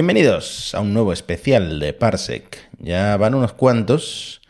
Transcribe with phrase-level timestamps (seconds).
[0.00, 2.58] Bienvenidos a un nuevo especial de Parsec.
[2.78, 4.42] Ya van unos cuantos.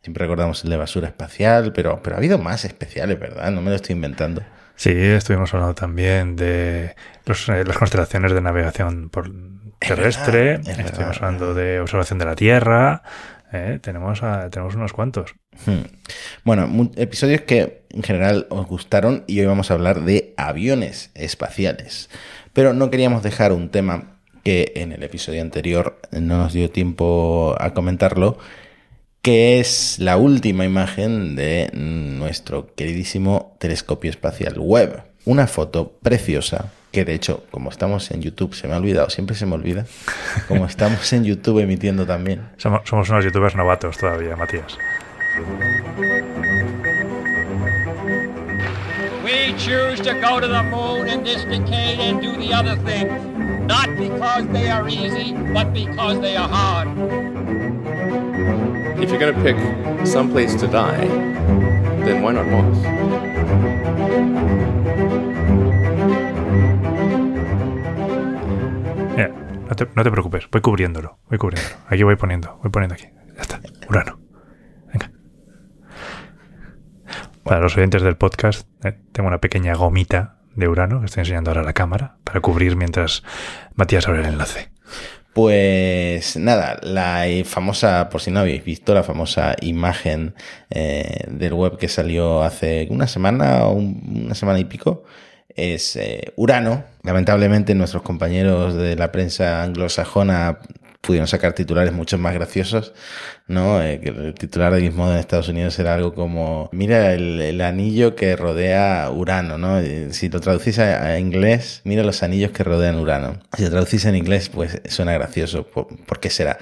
[0.00, 3.50] Siempre recordamos el de basura espacial, pero, pero ha habido más especiales, ¿verdad?
[3.50, 4.42] No me lo estoy inventando.
[4.76, 6.94] Sí, estuvimos hablando también de
[7.26, 9.30] los, eh, las constelaciones de navegación por
[9.78, 10.56] terrestre.
[10.56, 11.16] verdad, es estuvimos verdad.
[11.16, 13.02] hablando de observación de la Tierra.
[13.52, 15.34] eh, tenemos, a- tenemos unos cuantos.
[15.66, 15.82] Hmm.
[16.44, 22.08] Bueno, episodios que en general os gustaron y hoy vamos a hablar de aviones espaciales.
[22.54, 24.13] Pero no queríamos dejar un tema
[24.44, 28.38] que en el episodio anterior no nos dio tiempo a comentarlo,
[29.22, 35.02] que es la última imagen de nuestro queridísimo telescopio espacial Webb.
[35.24, 39.34] Una foto preciosa, que de hecho, como estamos en YouTube, se me ha olvidado, siempre
[39.34, 39.86] se me olvida,
[40.46, 42.42] como estamos en YouTube emitiendo también.
[42.58, 44.76] Somos, somos unos youtubers novatos todavía, Matías.
[49.24, 53.10] We choose to go to the moon in this decade and do the other things,
[53.66, 56.88] not because they are easy, but because they are hard.
[59.00, 59.56] If you're going to pick
[60.06, 61.06] some place to die,
[62.04, 62.78] then why not Mars?
[69.16, 71.76] Mira, no te, no te preocupes, voy cubriéndolo, voy cubriéndolo.
[71.88, 73.06] Aquí voy poniendo, voy poniendo aquí.
[73.34, 74.18] Ya está, Urano.
[74.92, 75.10] Venga.
[77.42, 81.50] Para los oyentes del podcast, eh, tengo una pequeña gomita de Urano que estoy enseñando
[81.50, 83.22] ahora a la cámara para cubrir mientras
[83.74, 84.68] Matías abre el enlace.
[85.34, 90.34] Pues nada, la famosa, por si no habéis visto, la famosa imagen
[90.70, 95.02] eh, del web que salió hace una semana o un- una semana y pico
[95.48, 96.84] es eh, Urano.
[97.02, 100.60] Lamentablemente nuestros compañeros de la prensa anglosajona
[101.04, 102.92] pudieron sacar titulares mucho más graciosos,
[103.46, 103.82] ¿no?
[103.82, 108.36] Eh, el titular de Gizmodo en Estados Unidos era algo como, mira el, anillo que
[108.36, 109.80] rodea Urano, ¿no?
[110.10, 113.40] Si lo traducís a, inglés, mira los anillos que rodean Urano.
[113.56, 115.64] Si lo traducís en inglés, pues suena gracioso.
[115.64, 116.58] ¿Por, por qué será?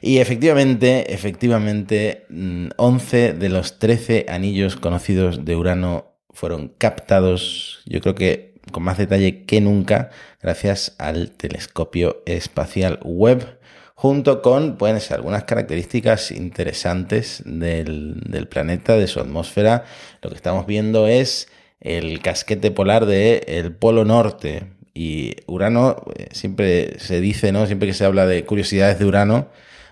[0.00, 8.00] Y efectivamente, efectivamente, mm, 11 de los 13 anillos conocidos de Urano fueron captados, yo
[8.00, 13.59] creo que con más detalle que nunca, gracias al telescopio espacial Webb,
[14.00, 19.84] junto con, ser algunas características interesantes del, planeta, de su atmósfera.
[20.22, 21.48] Lo que estamos viendo es
[21.82, 24.68] el casquete polar del Polo Norte.
[24.94, 27.66] Y Urano, eh, siempre se dice, ¿no?
[27.66, 29.48] Siempre que se habla de curiosidades de Urano,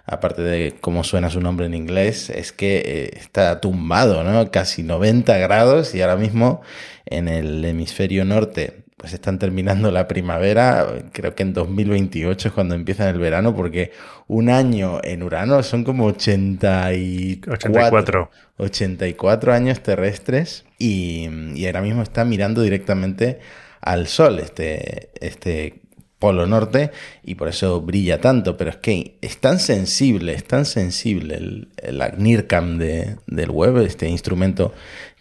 [0.07, 4.51] aparte de cómo suena su nombre en inglés, es que eh, está tumbado, ¿no?
[4.51, 6.63] Casi 90 grados y ahora mismo
[7.05, 12.75] en el hemisferio norte pues están terminando la primavera, creo que en 2028 es cuando
[12.75, 13.93] empieza el verano, porque
[14.27, 18.31] un año en Urano son como 84, 84.
[18.57, 23.39] 84 años terrestres y, y ahora mismo está mirando directamente
[23.81, 25.81] al Sol, este, este
[26.19, 26.91] polo norte,
[27.23, 28.57] y por eso brilla tanto.
[28.57, 33.79] Pero es que es tan sensible, es tan sensible el, el ACNIRCam de, del web,
[33.79, 34.75] este instrumento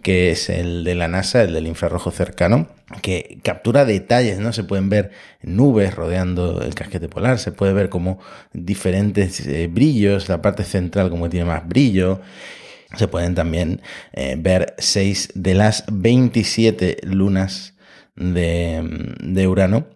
[0.07, 2.69] que es el de la NASA, el del infrarrojo cercano,
[3.01, 4.53] que captura detalles, ¿no?
[4.53, 8.17] Se pueden ver nubes rodeando el casquete polar, se puede ver como
[8.53, 12.21] diferentes eh, brillos, la parte central como tiene más brillo.
[12.95, 13.81] Se pueden también
[14.13, 17.73] eh, ver seis de las 27 lunas
[18.15, 19.87] de, de Urano,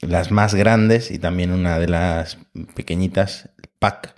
[0.00, 2.38] las más grandes y también una de las
[2.74, 4.17] pequeñitas, PAC.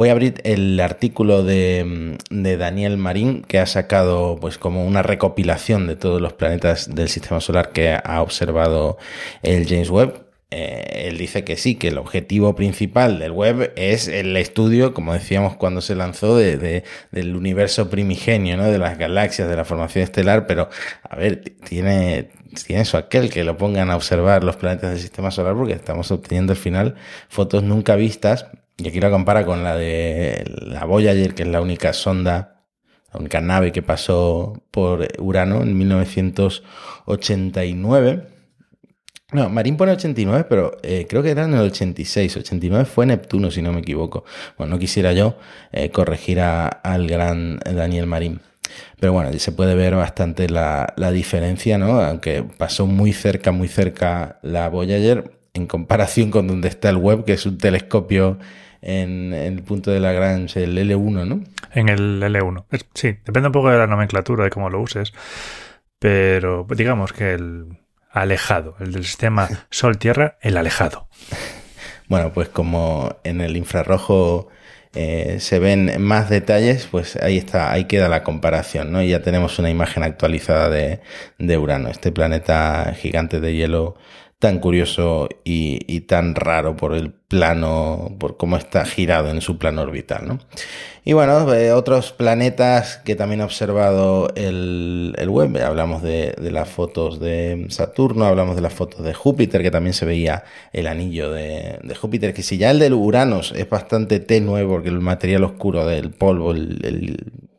[0.00, 5.02] Voy a abrir el artículo de, de Daniel Marín, que ha sacado pues como una
[5.02, 8.96] recopilación de todos los planetas del sistema solar que ha observado
[9.42, 10.24] el James Webb.
[10.50, 15.12] Eh, él dice que sí, que el objetivo principal del web es el estudio, como
[15.12, 18.70] decíamos cuando se lanzó, de, de- del universo primigenio, ¿no?
[18.70, 20.70] de las galaxias, de la formación estelar, pero
[21.10, 22.30] a ver, tiene,
[22.66, 26.10] tiene eso aquel que lo pongan a observar los planetas del sistema solar porque estamos
[26.10, 26.94] obteniendo al final
[27.28, 28.46] fotos nunca vistas.
[28.82, 32.56] Y aquí la compara con la de la Voyager, que es la única sonda
[33.12, 38.28] la única nave que pasó por Urano en 1989.
[39.32, 42.36] No, Marín pone 89, pero eh, creo que era en el 86.
[42.36, 44.24] 89 fue Neptuno, si no me equivoco.
[44.58, 45.36] Bueno, no quisiera yo
[45.72, 48.40] eh, corregir a- al gran Daniel Marín.
[48.98, 52.00] Pero bueno, se puede ver bastante la, la diferencia, ¿no?
[52.00, 57.24] Aunque pasó muy cerca, muy cerca la Voyager, en comparación con donde está el Webb,
[57.24, 58.38] que es un telescopio
[58.82, 61.44] en, en el punto de Lagrange, el L1, ¿no?
[61.72, 62.64] En el L1.
[62.70, 65.12] Es- sí, depende un poco de la nomenclatura, de cómo lo uses.
[65.98, 67.78] Pero digamos que el
[68.10, 71.08] alejado, el del sistema Sol-Tierra, el alejado.
[72.08, 74.48] Bueno, pues como en el infrarrojo
[74.94, 79.00] eh, se ven más detalles, pues ahí está, ahí queda la comparación, ¿no?
[79.02, 81.00] Y ya tenemos una imagen actualizada de,
[81.38, 83.94] de Urano, este planeta gigante de hielo
[84.40, 89.58] tan curioso y, y, tan raro por el plano, por cómo está girado en su
[89.58, 90.26] plano orbital.
[90.26, 90.38] ¿no?
[91.04, 96.50] Y bueno, eh, otros planetas que también ha observado el, el web, hablamos de, de,
[96.50, 100.86] las fotos de Saturno, hablamos de las fotos de Júpiter, que también se veía el
[100.86, 105.00] anillo de, de Júpiter, que si ya el del Uranus es bastante tenue, porque el
[105.00, 107.49] material oscuro del polvo, el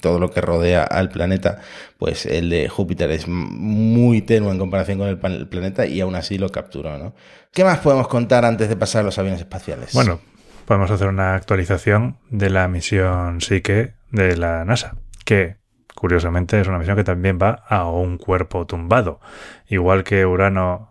[0.00, 1.60] todo lo que rodea al planeta,
[1.98, 6.38] pues el de Júpiter es muy tenue en comparación con el, planeta y aún así
[6.38, 7.14] lo capturó, ¿no?
[7.52, 9.92] ¿Qué más podemos contar antes de pasar a los aviones espaciales?
[9.92, 10.20] Bueno,
[10.66, 15.56] podemos hacer una actualización de la misión Psyche de la NASA, que
[15.94, 19.20] curiosamente es una misión que también va a un cuerpo tumbado,
[19.68, 20.90] igual que Urano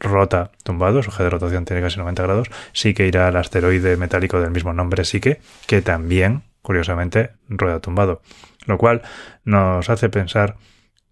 [0.00, 3.96] rota tumbado, su eje de rotación tiene casi 90 grados, sí que irá al asteroide
[3.96, 8.20] metálico del mismo nombre Psyche, que también curiosamente, rueda tumbado,
[8.66, 9.00] lo cual
[9.42, 10.58] nos hace pensar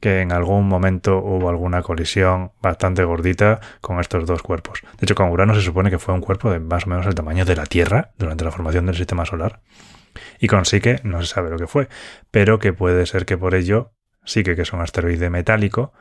[0.00, 4.82] que en algún momento hubo alguna colisión bastante gordita con estos dos cuerpos.
[4.82, 7.14] De hecho, con Urano se supone que fue un cuerpo de más o menos el
[7.14, 9.62] tamaño de la Tierra durante la formación del sistema solar.
[10.38, 11.88] Y con Psique no se sabe lo que fue,
[12.31, 13.93] pero que puede ser que por ello,
[14.26, 15.94] Psique, que es un asteroide metálico,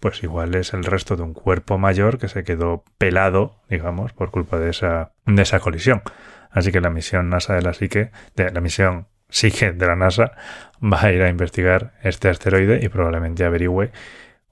[0.00, 4.30] pues igual es el resto de un cuerpo mayor que se quedó pelado, digamos, por
[4.30, 6.02] culpa de esa, de esa colisión.
[6.50, 10.32] Así que la misión NASA de la Psique, de la misión Psique de la NASA,
[10.82, 13.92] va a ir a investigar este asteroide y probablemente averigüe,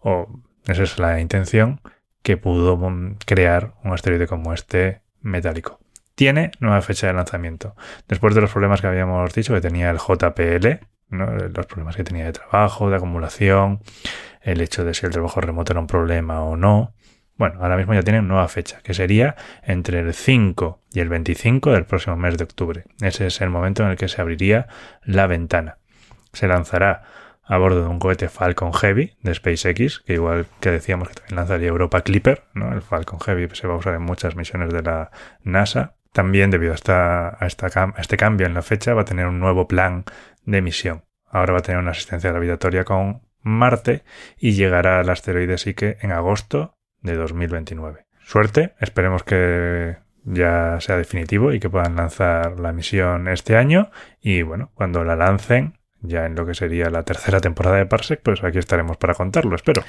[0.00, 0.28] o
[0.66, 1.80] esa es la intención,
[2.22, 2.78] que pudo
[3.24, 5.80] crear un asteroide como este metálico.
[6.14, 7.76] Tiene nueva fecha de lanzamiento.
[8.08, 12.24] Después de los problemas que habíamos dicho que tenía el JPL, los problemas que tenía
[12.24, 13.80] de trabajo, de acumulación,
[14.40, 16.94] el hecho de si el trabajo remoto era un problema o no,
[17.36, 21.72] bueno, ahora mismo ya tienen nueva fecha, que sería entre el 5 y el 25
[21.72, 22.84] del próximo mes de octubre.
[23.00, 24.68] Ese es el momento en el que se abriría
[25.04, 25.78] la ventana.
[26.32, 27.02] Se lanzará
[27.44, 31.36] a bordo de un cohete Falcon Heavy de SpaceX, que igual que decíamos que también
[31.36, 32.72] lanzaría Europa Clipper, ¿no?
[32.72, 35.10] el Falcon Heavy se va a usar en muchas misiones de la
[35.42, 35.94] NASA.
[36.12, 39.26] También debido a, esta, a, esta, a este cambio en la fecha va a tener
[39.26, 40.04] un nuevo plan
[40.44, 41.04] de misión.
[41.26, 44.02] Ahora va a tener una asistencia gravitatoria con Marte
[44.38, 46.75] y llegará al asteroide Psyche en agosto
[47.06, 48.06] de 2029.
[48.22, 54.42] Suerte, esperemos que ya sea definitivo y que puedan lanzar la misión este año y
[54.42, 58.42] bueno, cuando la lancen, ya en lo que sería la tercera temporada de Parsec, pues
[58.42, 59.82] aquí estaremos para contarlo, espero.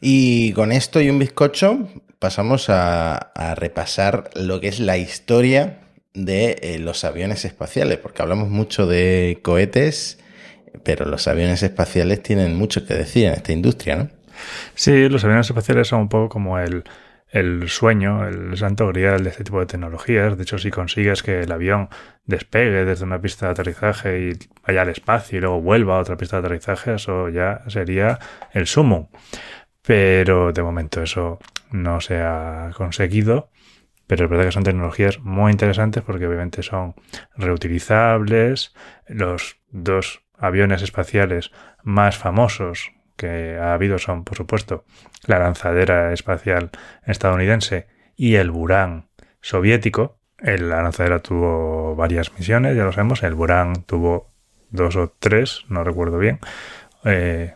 [0.00, 5.80] Y con esto y un bizcocho pasamos a, repasar lo que es la historia
[6.14, 10.18] de eh, los aviones espaciales, porque hablamos mucho de cohetes,
[10.84, 14.19] pero los aviones espaciales tienen mucho que decir en esta industria, ¿no?
[14.74, 16.84] Sí, los aviones espaciales son un poco como el,
[17.30, 20.36] el sueño, el santo grial de este tipo de tecnologías.
[20.36, 21.88] De hecho, si consigues que el avión
[22.24, 24.32] despegue desde una pista de aterrizaje y
[24.66, 28.18] vaya al espacio y luego vuelva a otra pista de aterrizaje, eso ya sería
[28.52, 29.10] el sumo.
[29.82, 31.38] Pero de momento eso
[31.70, 33.50] no se ha conseguido.
[34.06, 36.96] Pero es verdad que son tecnologías muy interesantes porque obviamente son
[37.36, 38.74] reutilizables.
[39.06, 41.52] Los dos aviones espaciales
[41.84, 44.84] más famosos que ha habido son, por supuesto,
[45.26, 46.70] la lanzadera espacial
[47.04, 47.86] estadounidense
[48.16, 49.10] y el Buran
[49.42, 50.18] soviético.
[50.38, 53.22] La lanzadera tuvo varias misiones, ya lo sabemos.
[53.22, 54.30] El Buran tuvo
[54.70, 56.38] dos o tres, no recuerdo bien.
[57.04, 57.54] Eh,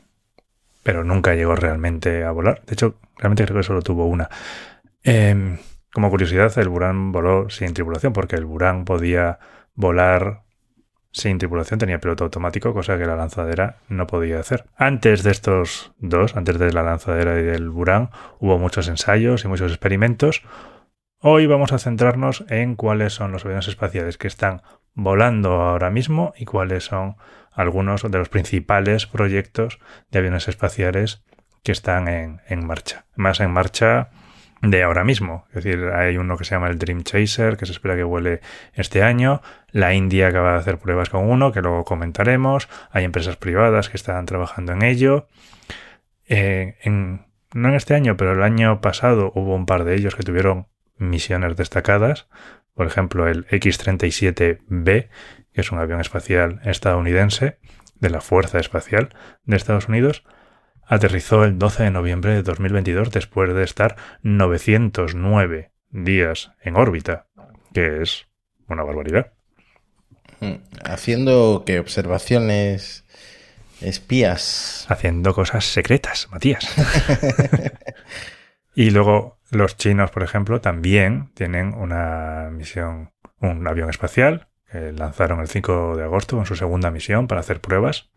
[0.83, 2.63] pero nunca llegó realmente a volar.
[2.67, 4.29] De hecho, realmente creo que solo tuvo una.
[5.03, 5.57] Em,
[5.95, 9.39] como curiosidad, el Buran voló sin tripulación, porque el Buran podía
[9.75, 10.44] volar
[11.15, 14.67] sin tripulación tenía piloto automático, cosa que la lanzadera no podía hacer.
[14.77, 19.49] Antes de estos dos, antes de la lanzadera y del Buran, hubo muchos ensayos y
[19.49, 20.43] muchos experimentos.
[21.21, 26.35] Hoy vamos a centrarnos en cuáles son los aviones espaciales que están volando ahora mismo
[26.37, 27.17] y cuáles son
[27.53, 29.79] algunos de los principales proyectos
[30.11, 31.25] de aviones espaciales
[31.63, 33.07] que están en, en marcha.
[33.15, 34.11] Más en marcha
[34.71, 35.47] de ahora mismo.
[35.49, 38.41] Es decir, hay uno que se llama el Dream Chaser, que se espera que vuele
[38.73, 39.43] este año.
[39.71, 42.69] La India acaba de hacer pruebas con uno, que luego comentaremos.
[42.91, 45.29] Hay empresas privadas que están trabajando en ello.
[46.27, 50.23] Eh, no en este año, pero el año pasado hubo un par de ellos que
[50.23, 52.29] tuvieron misiones destacadas.
[52.75, 55.09] Por ejemplo, el X-37B,
[55.53, 57.59] que es un avión espacial estadounidense
[58.01, 59.11] de la Fuerza Espacial
[59.45, 60.25] de Estados Unidos
[60.87, 67.27] aterrizó el 12 de noviembre de 2022 después de estar 909 días en órbita,
[67.73, 68.27] que es
[68.69, 69.33] una barbaridad.
[70.41, 73.05] Mm, haciendo que observaciones
[73.81, 74.87] espías.
[74.89, 76.67] Haciendo cosas secretas, Matías.
[78.75, 85.41] y luego los chinos, por ejemplo, también tienen una misión, un avión espacial, que lanzaron
[85.41, 88.11] el 5 de agosto en su segunda misión para hacer pruebas.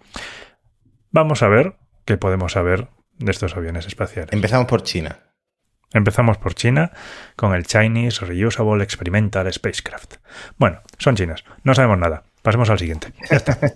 [1.12, 1.76] Vamos a ver
[2.08, 2.88] ¿Qué podemos saber
[3.20, 4.32] de estos aviones espaciales?
[4.32, 5.34] Empezamos por China.
[5.92, 6.94] Empezamos por China
[7.36, 10.16] con el Chinese Reusable Experimental Spacecraft.
[10.58, 12.24] Bueno, son chinos, no sabemos nada.
[12.42, 13.12] Pasemos al siguiente.
[13.30, 13.58] Ya está.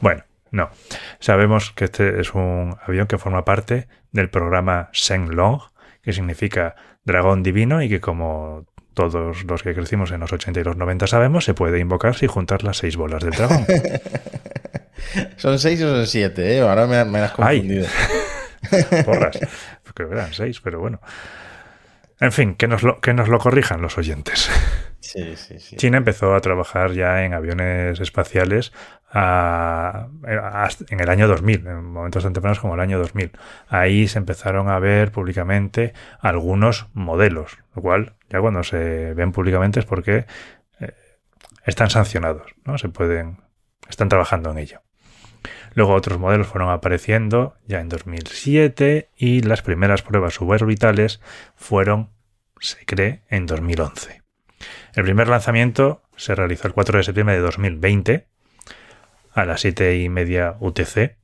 [0.00, 0.70] bueno, no.
[1.18, 5.60] Sabemos que este es un avión que forma parte del programa Shenlong,
[6.00, 10.64] que significa dragón divino y que como todos los que crecimos en los 80 y
[10.64, 13.66] los 90 sabemos, se puede invocar sin juntar las seis bolas del dragón.
[15.36, 16.56] ¿Son seis o son siete?
[16.56, 16.60] ¿eh?
[16.60, 17.58] Ahora me, me has Ay.
[17.60, 17.86] confundido.
[19.04, 19.38] Porras.
[19.94, 21.00] Creo que eran seis, pero bueno.
[22.20, 24.48] En fin, que nos lo, que nos lo corrijan los oyentes.
[25.00, 25.76] Sí, sí, sí.
[25.76, 28.72] China empezó a trabajar ya en aviones espaciales
[29.10, 33.32] a- a- en el año 2000, en momentos tan tempranos como el año 2000.
[33.68, 39.80] Ahí se empezaron a ver públicamente algunos modelos, lo cual ya cuando se ven públicamente
[39.80, 40.24] es porque
[40.80, 40.94] eh,
[41.66, 42.78] están sancionados, ¿no?
[42.78, 43.38] Se pueden,
[43.88, 44.80] están trabajando en ello.
[45.74, 51.20] Luego otros modelos fueron apareciendo ya en 2007 y las primeras pruebas suborbitales
[51.54, 52.10] fueron,
[52.60, 54.22] se cree, en 2011.
[54.94, 58.26] El primer lanzamiento se realizó el 4 de septiembre de 2020
[59.32, 61.16] a las 7 y media UTC.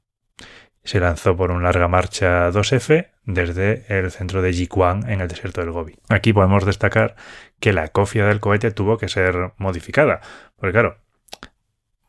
[0.83, 5.61] Se lanzó por un larga marcha 2F desde el centro de Jiquan en el desierto
[5.61, 5.97] del Gobi.
[6.09, 7.15] Aquí podemos destacar
[7.61, 10.21] que la cofia del cohete tuvo que ser modificada,
[10.57, 10.99] porque claro,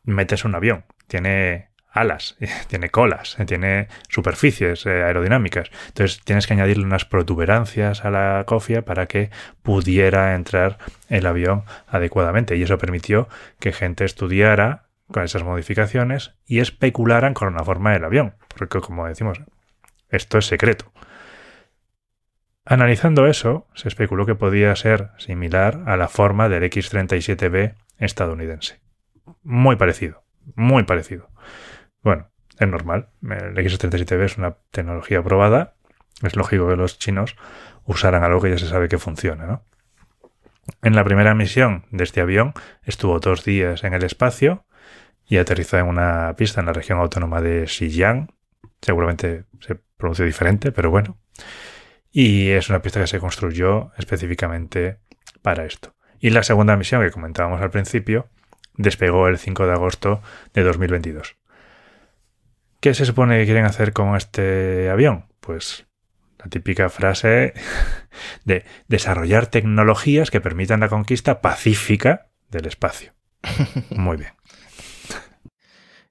[0.04, 2.36] metes un avión, tiene alas,
[2.68, 5.70] tiene colas, tiene superficies eh, aerodinámicas.
[5.88, 9.30] Entonces tienes que añadirle unas protuberancias a la cofia para que
[9.62, 10.78] pudiera entrar
[11.08, 12.56] el avión adecuadamente.
[12.56, 13.28] Y eso permitió
[13.58, 18.34] que gente estudiara con esas modificaciones y especularan con la forma del avión.
[18.56, 19.40] Porque como decimos,
[20.08, 20.92] esto es secreto.
[22.64, 28.80] Analizando eso, se especuló que podía ser similar a la forma del X-37B estadounidense.
[29.42, 30.22] Muy parecido,
[30.54, 31.29] muy parecido.
[32.02, 32.28] Bueno,
[32.58, 33.08] es normal.
[33.22, 35.74] El X-37B es una tecnología probada.
[36.22, 37.36] Es lógico que los chinos
[37.84, 39.64] usaran algo que ya se sabe que funciona, ¿no?
[40.82, 42.52] En la primera misión de este avión
[42.84, 44.64] estuvo dos días en el espacio
[45.26, 48.28] y aterrizó en una pista en la región autónoma de Xinjiang.
[48.80, 51.18] Seguramente se pronuncia diferente, pero bueno.
[52.10, 54.98] Y es una pista que se construyó específicamente
[55.42, 55.94] para esto.
[56.18, 58.28] Y la segunda misión que comentábamos al principio
[58.74, 61.39] despegó el 5 de agosto de 2022.
[62.80, 65.26] ¿Qué se supone que quieren hacer con este avión?
[65.40, 65.86] Pues
[66.38, 67.52] la típica frase
[68.44, 73.12] de desarrollar tecnologías que permitan la conquista pacífica del espacio.
[73.90, 74.32] Muy bien.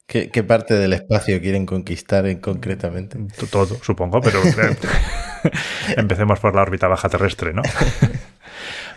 [0.05, 3.17] ¿Qué, qué parte del espacio quieren conquistar en- concretamente?
[3.51, 4.41] Todo, supongo, pero
[5.97, 7.61] empecemos por la órbita baja terrestre, ¿no?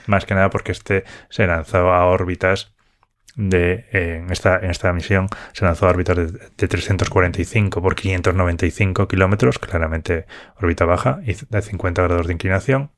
[0.06, 2.74] Más que nada porque este se lanzó a órbitas
[3.36, 9.08] de en esta en esta misión se lanzó a órbitas de, de 345 por 595
[9.08, 10.26] kilómetros, claramente
[10.60, 12.90] órbita baja y de 50 grados de inclinación.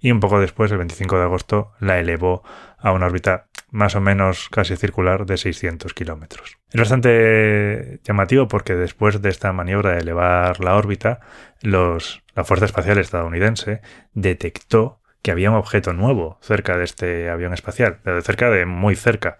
[0.00, 2.42] Y un poco después, el 25 de agosto, la elevó
[2.78, 6.58] a una órbita más o menos casi circular de 600 kilómetros.
[6.70, 11.20] Es bastante llamativo porque después de esta maniobra de elevar la órbita,
[11.62, 13.80] los, la Fuerza Espacial Estadounidense
[14.14, 18.94] detectó que había un objeto nuevo cerca de este avión espacial, de cerca de muy
[18.94, 19.38] cerca.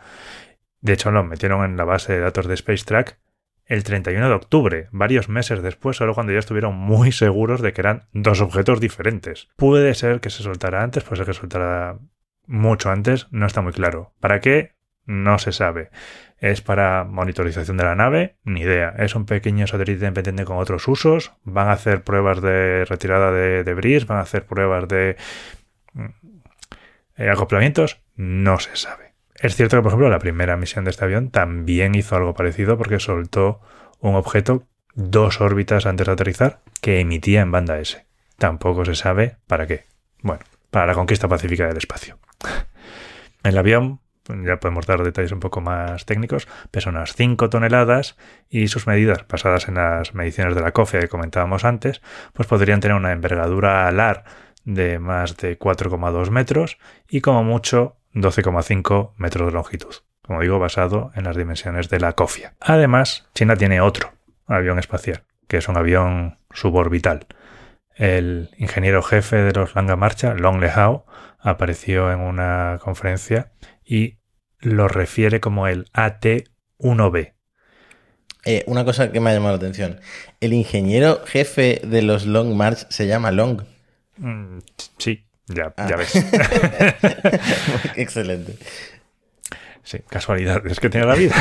[0.80, 3.20] De hecho, lo metieron en la base de datos de SpaceTrack
[3.66, 7.82] el 31 de octubre, varios meses después, solo cuando ya estuvieron muy seguros de que
[7.82, 9.46] eran dos objetos diferentes.
[9.54, 12.00] Puede ser que se soltara antes, puede ser que se soltara
[12.48, 14.12] mucho antes, no está muy claro.
[14.18, 14.72] ¿Para qué?
[15.04, 15.90] No se sabe.
[16.38, 18.38] ¿Es para monitorización de la nave?
[18.42, 18.92] Ni idea.
[18.98, 21.32] ¿Es un pequeño satélite independiente con otros usos?
[21.44, 24.08] ¿Van a hacer pruebas de retirada de debris?
[24.08, 25.16] ¿Van a hacer pruebas de
[27.16, 28.02] acoplamientos?
[28.14, 29.14] No se sabe.
[29.34, 32.78] Es cierto que, por ejemplo, la primera misión de este avión también hizo algo parecido
[32.78, 33.60] porque soltó
[34.00, 38.06] un objeto dos órbitas antes de aterrizar que emitía en banda S.
[38.38, 39.84] Tampoco se sabe para qué.
[40.22, 42.18] Bueno, para la conquista pacífica del espacio.
[43.42, 44.00] El avión,
[44.44, 48.16] ya podemos dar detalles un poco más técnicos, pesa unas 5 toneladas
[48.48, 52.80] y sus medidas, basadas en las mediciones de la cofia que comentábamos antes, pues podrían
[52.80, 54.24] tener una envergadura alar
[54.66, 56.76] de más de 4,2 metros
[57.08, 59.94] y como mucho 12,5 metros de longitud.
[60.20, 62.54] Como digo, basado en las dimensiones de la cofia.
[62.60, 64.12] Además, China tiene otro
[64.46, 67.26] avión espacial, que es un avión suborbital.
[67.94, 71.06] El ingeniero jefe de los Langa Marcha, Long Lehao,
[71.38, 73.52] apareció en una conferencia
[73.84, 74.18] y
[74.58, 77.34] lo refiere como el AT-1B.
[78.44, 80.00] Eh, una cosa que me ha llamado la atención.
[80.40, 83.62] El ingeniero jefe de los Long March se llama Long.
[84.18, 84.58] Mm,
[84.98, 85.86] sí, ya, Ah.
[85.88, 86.14] ya ves.
[87.96, 88.56] Excelente.
[89.82, 91.34] Sí, casualidades que tiene la vida.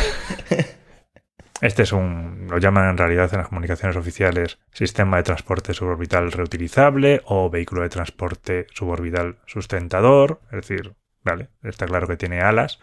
[1.61, 6.31] Este es un, lo llaman en realidad en las comunicaciones oficiales sistema de transporte suborbital
[6.31, 12.79] reutilizable o vehículo de transporte suborbital sustentador, es decir, vale, está claro que tiene alas.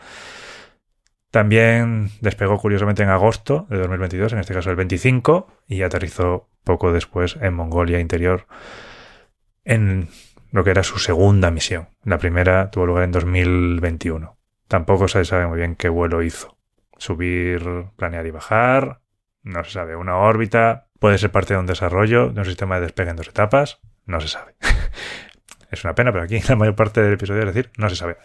[1.30, 6.92] También despegó curiosamente en agosto de 2022, en este caso el 25, y aterrizó poco
[6.92, 8.46] después en Mongolia Interior
[9.64, 10.08] en
[10.50, 11.88] lo que era su segunda misión.
[12.04, 14.36] La primera tuvo lugar en 2021.
[14.68, 16.56] Tampoco se sabe muy bien qué vuelo hizo.
[16.96, 19.00] Subir, planear y bajar,
[19.42, 19.96] no se sabe.
[19.96, 23.28] Una órbita puede ser parte de un desarrollo de un sistema de despegue en dos
[23.28, 24.54] etapas, no se sabe.
[25.70, 28.18] es una pena, pero aquí la mayor parte del episodio es decir, no se sabe.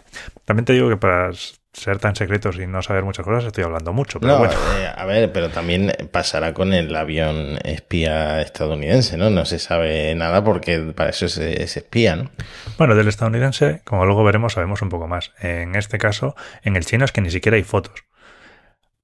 [0.46, 1.32] También te digo que para
[1.77, 4.19] ser tan secretos y no saber muchas cosas estoy hablando mucho.
[4.19, 4.53] Pero no, bueno.
[4.77, 9.29] eh, a ver, pero también pasará con el avión espía estadounidense, ¿no?
[9.29, 12.29] No se sabe nada porque para eso es, es espía, ¿no?
[12.77, 15.34] Bueno, del estadounidense, como luego veremos, sabemos un poco más.
[15.39, 18.03] En este caso, en el chino es que ni siquiera hay fotos.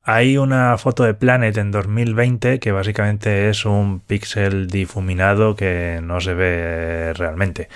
[0.06, 6.20] Hay una foto de Planet en 2020 que básicamente es un píxel difuminado que no
[6.20, 7.70] se ve realmente.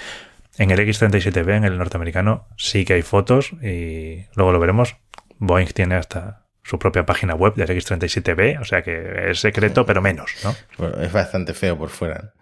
[0.58, 4.96] En el X37B, en el norteamericano, sí que hay fotos y luego lo veremos.
[5.40, 10.02] Boeing tiene hasta su propia página web del X37B, o sea que es secreto, pero
[10.02, 10.56] menos, ¿no?
[10.78, 12.34] Bueno, es bastante feo por fuera.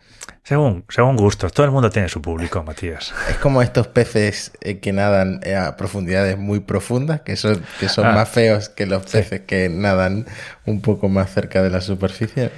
[0.44, 3.13] Según, según gustos, todo el mundo tiene su público, Matías.
[3.29, 8.05] Es como estos peces eh, que nadan a profundidades muy profundas, que son, que son
[8.05, 8.12] Ah.
[8.12, 9.17] más feos que los Sí.
[9.17, 10.25] peces que nadan
[10.65, 12.51] un poco más cerca de la superficie.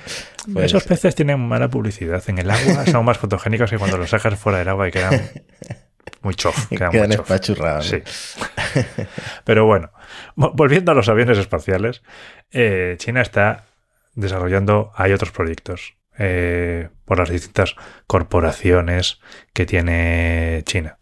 [0.51, 2.21] Pues, Esos peces tienen mala publicidad.
[2.27, 5.21] En el agua son más fotogénicos que cuando los sacas fuera del agua y quedan
[6.21, 6.67] muy chof.
[6.69, 7.87] Quedan, quedan muy espachurrados.
[7.87, 8.01] Sí.
[9.43, 9.91] Pero bueno,
[10.35, 12.01] vo- volviendo a los aviones espaciales,
[12.51, 13.65] eh, China está
[14.15, 17.75] desarrollando, hay otros proyectos eh, por las distintas
[18.07, 19.19] corporaciones
[19.53, 20.99] que tiene China.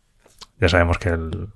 [0.59, 1.49] Ya sabemos que el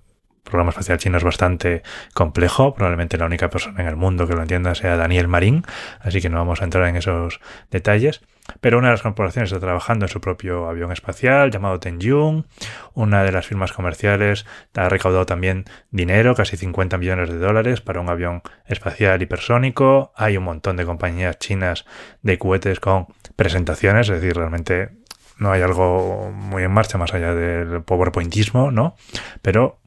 [0.49, 4.41] programa espacial chino es bastante complejo, probablemente la única persona en el mundo que lo
[4.41, 5.63] entienda sea Daniel Marín,
[5.99, 7.39] así que no vamos a entrar en esos
[7.71, 8.21] detalles.
[8.61, 12.45] Pero una de las corporaciones está trabajando en su propio avión espacial llamado Tenjung.
[12.93, 18.01] Una de las firmas comerciales ha recaudado también dinero, casi 50 millones de dólares, para
[18.01, 20.11] un avión espacial hipersónico.
[20.15, 21.85] Hay un montón de compañías chinas
[22.21, 24.89] de cohetes con presentaciones, es decir, realmente
[25.37, 28.95] no hay algo muy en marcha más allá del powerpointismo, ¿no?
[29.41, 29.79] Pero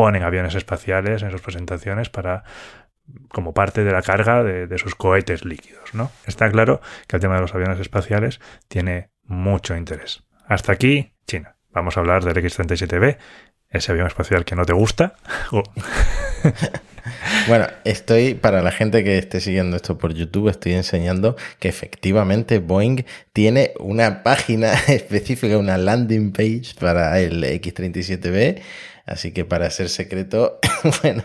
[0.00, 2.42] ponen aviones espaciales en sus presentaciones para
[3.28, 6.10] como parte de la carga de, sus cohetes líquidos, ¿no?
[6.26, 10.22] Está claro que el tema de los aviones espaciales tiene mucho interés.
[10.46, 11.56] Hasta aquí, China.
[11.70, 13.18] Vamos a hablar del X-37B,
[13.68, 15.16] ese avión espacial que no te gusta.
[15.52, 15.62] Oh,
[17.48, 22.58] Bueno, estoy, para la gente que esté siguiendo esto por YouTube, estoy enseñando que efectivamente
[22.58, 28.60] Boeing tiene una página específica, una landing page para el X37B.
[29.10, 30.60] Así que para ser secreto,
[31.02, 31.24] bueno.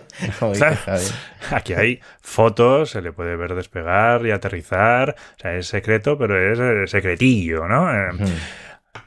[1.52, 5.16] Aquí hay fotos, se le puede ver despegar y aterrizar.
[5.38, 7.94] O sea, es secreto, pero es eh, secretillo, ¿no?
[7.94, 8.10] Eh,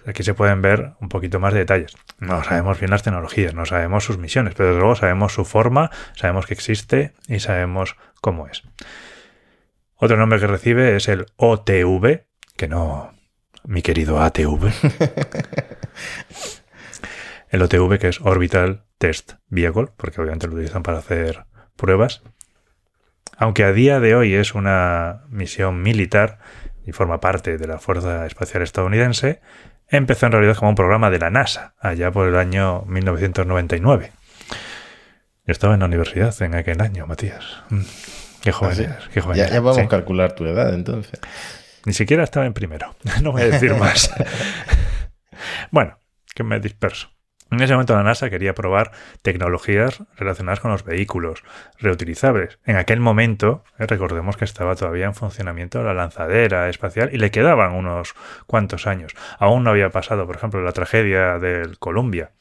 [0.07, 1.97] Aquí se pueden ver un poquito más de detalles.
[2.21, 5.91] No sabemos bien las tecnologías, no sabemos sus misiones, pero desde luego sabemos su forma,
[6.15, 8.63] sabemos que existe y sabemos cómo es.
[9.97, 13.13] Otro nombre que recibe es el OTV, que no
[13.65, 14.71] mi querido ATV.
[17.51, 21.45] el OTV que es Orbital Test Vehicle, porque obviamente lo utilizan para hacer
[21.77, 22.23] pruebas.
[23.37, 26.39] Aunque a día de hoy es una misión militar
[26.85, 29.41] y forma parte de la Fuerza Espacial Estadounidense,
[29.89, 34.11] empezó en realidad como un programa de la NASA, allá por el año 1999.
[35.47, 37.45] Yo estaba en la universidad en aquel año, Matías.
[37.71, 37.81] Mm,
[38.43, 38.83] Qué joven ¿Ah, sí?
[38.85, 39.89] eres, qué joven Ya, ya podemos Sí.
[39.89, 41.19] calcular tu edad entonces.
[41.85, 42.95] Ni siquiera estaba en primero.
[43.23, 44.11] No voy a decir más.
[45.71, 45.99] bueno,
[46.35, 47.09] que me disperso.
[47.51, 51.43] En ese momento la NASA quería probar tecnologías relacionadas con los vehículos
[51.79, 52.59] reutilizables.
[52.67, 57.31] En aquel momento, eh, recordemos que estaba todavía en funcionamiento la lanzadera espacial y le
[57.31, 58.15] quedaban unos
[58.47, 59.15] cuantos años.
[59.39, 62.33] Aún no había pasado, por ejemplo, la tragedia del Columbia.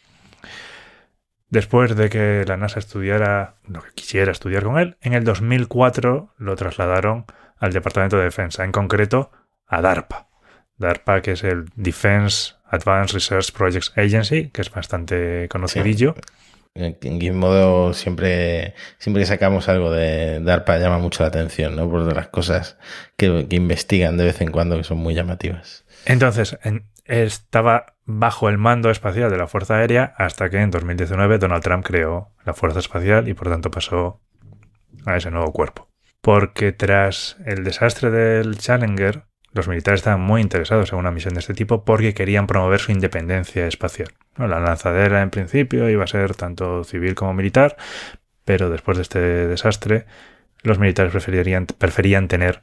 [1.49, 6.33] Después de que la NASA estudiara lo que quisiera estudiar con él, en el 2004
[6.37, 7.25] lo trasladaron
[7.57, 9.31] al Departamento de Defensa, en concreto
[9.65, 10.27] a DARPA.
[10.77, 16.15] DARPA, que es el Defense Advanced Research Projects Agency, que es bastante conocidillo.
[16.75, 21.89] En Gizmodo siempre, siempre que sacamos algo de DARPA llama mucho la atención, ¿no?
[21.89, 22.77] Por de las cosas
[23.15, 25.85] que, que investigan de vez en cuando que son muy llamativas.
[26.05, 31.39] Entonces, en- estaba bajo el mando espacial de la Fuerza Aérea hasta que en 2019
[31.39, 34.21] Donald Trump creó la Fuerza Espacial y por tanto pasó
[35.05, 35.89] a ese nuevo cuerpo.
[36.21, 39.23] Porque tras el desastre del Challenger,
[39.57, 42.91] los militares estaban muy interesados en una misión de este tipo porque querían promover su
[42.91, 44.09] independencia espacial.
[44.37, 47.75] La lanzadera en principio iba a ser tanto civil como militar,
[48.45, 50.05] pero después de este desastre
[50.63, 52.61] los militares preferirían, preferían tener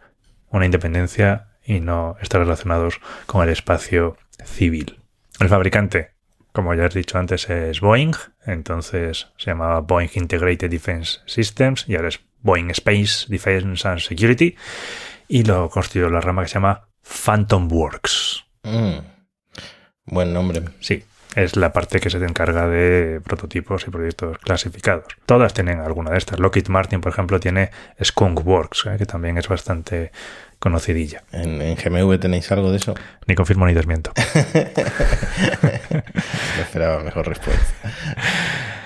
[0.49, 5.01] una independencia y no estar relacionados con el espacio civil.
[5.41, 6.13] El fabricante,
[6.53, 8.15] como ya he dicho antes, es Boeing,
[8.47, 14.57] entonces se llamaba Boeing Integrated Defense Systems y ahora es Boeing Space Defense and Security
[15.35, 18.45] y lo constituyó la rama que se llama Phantom Works.
[18.63, 18.99] Mm.
[20.05, 20.63] Buen nombre.
[20.79, 21.03] Sí,
[21.35, 25.07] es la parte que se encarga de prototipos y proyectos clasificados.
[25.27, 26.39] Todas tienen alguna de estas.
[26.39, 27.71] Lockheed Martin, por ejemplo, tiene
[28.01, 28.97] Skunk Works, ¿eh?
[28.97, 30.13] que también es bastante
[30.61, 31.25] conocidilla.
[31.33, 32.95] ¿En, en GMV tenéis algo de eso?
[33.27, 34.13] Ni confirmo ni desmiento.
[36.57, 37.65] No esperaba mejor respuesta.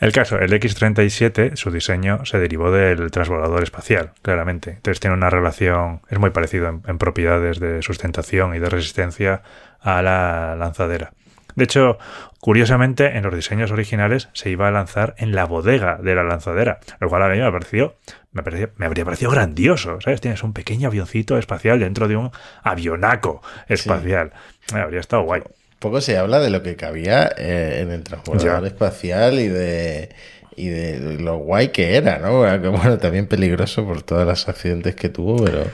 [0.00, 4.70] El caso, el X-37, su diseño se derivó del transbordador espacial, claramente.
[4.70, 9.42] Entonces tiene una relación, es muy parecido en, en propiedades de sustentación y de resistencia
[9.80, 11.12] a la lanzadera.
[11.54, 11.98] De hecho,
[12.40, 16.78] curiosamente, en los diseños originales se iba a lanzar en la bodega de la lanzadera,
[17.00, 17.96] lo cual a mí me pareció,
[18.32, 20.22] me, pareció- me habría parecido grandioso, ¿sabes?
[20.22, 22.30] Tienes un pequeño avioncito espacial dentro de un
[22.62, 24.32] avionaco espacial.
[24.72, 25.42] Me habría estado guay.
[25.80, 28.68] Poco se habla de lo que cabía eh, en el transbordador Ya.
[28.68, 30.10] espacial y de,
[30.54, 32.38] y de lo guay que era, ¿no?
[32.40, 35.64] Bueno, también peligroso por todos los accidentes que tuvo, pero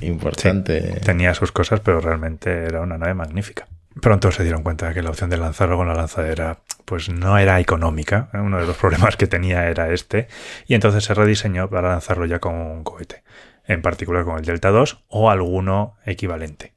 [0.00, 0.80] importante.
[1.04, 3.66] Tenía sus cosas, pero realmente era una nave magnífica.
[4.00, 7.38] Pronto se dieron cuenta de que la opción de lanzarlo con la lanzadera pues no
[7.38, 8.28] era económica.
[8.34, 8.38] ¿eh?
[8.38, 10.28] Uno de los problemas que tenía era este.
[10.66, 13.22] Y entonces se rediseñó para lanzarlo ya con un cohete.
[13.66, 16.72] En particular con el Delta 2 o alguno equivalente.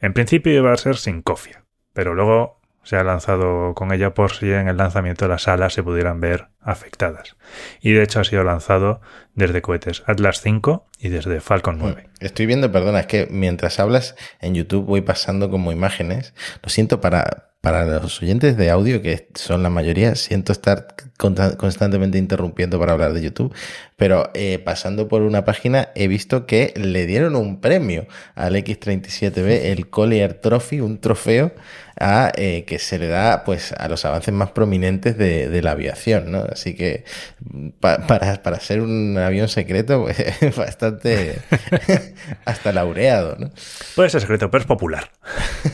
[0.00, 1.63] En principio iba a ser sin cofia.
[1.94, 5.82] Pero luego se ha lanzado con ella por si en el lanzamiento las alas se
[5.82, 7.36] pudieran ver afectadas.
[7.80, 9.00] Y de hecho ha sido lanzado
[9.34, 12.08] desde cohetes Atlas 5 y desde Falcon 9.
[12.20, 16.34] Estoy viendo, perdona, es que mientras hablas en YouTube voy pasando como imágenes.
[16.62, 22.18] Lo siento para, para los oyentes de audio, que son la mayoría, siento estar constantemente
[22.18, 23.54] interrumpiendo para hablar de YouTube,
[23.96, 29.66] pero eh, pasando por una página he visto que le dieron un premio al X37B,
[29.66, 31.52] el Collier Trophy, un trofeo
[32.00, 35.70] a, eh, que se le da pues a los avances más prominentes de, de la
[35.70, 36.44] aviación, ¿no?
[36.50, 37.04] Así que
[37.78, 41.36] pa- para, para ser un avión secreto, pues, es bastante
[42.44, 43.50] hasta laureado, ¿no?
[43.94, 45.10] Puede ser secreto, pero es popular.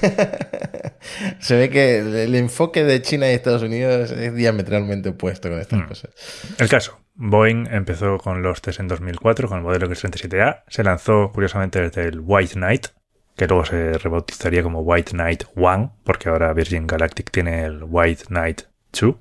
[1.40, 5.82] Se ve que el enfoque de China y Estados Unidos es diametralmente opuesto con estas
[5.86, 6.10] cosas.
[6.58, 10.64] El caso, Boeing empezó con los test en 2004 con el modelo X-37A.
[10.68, 12.88] Se lanzó, curiosamente, desde el White Knight,
[13.36, 18.24] que luego se rebautizaría como White Knight One, porque ahora Virgin Galactic tiene el White
[18.26, 18.62] Knight
[19.00, 19.16] 2.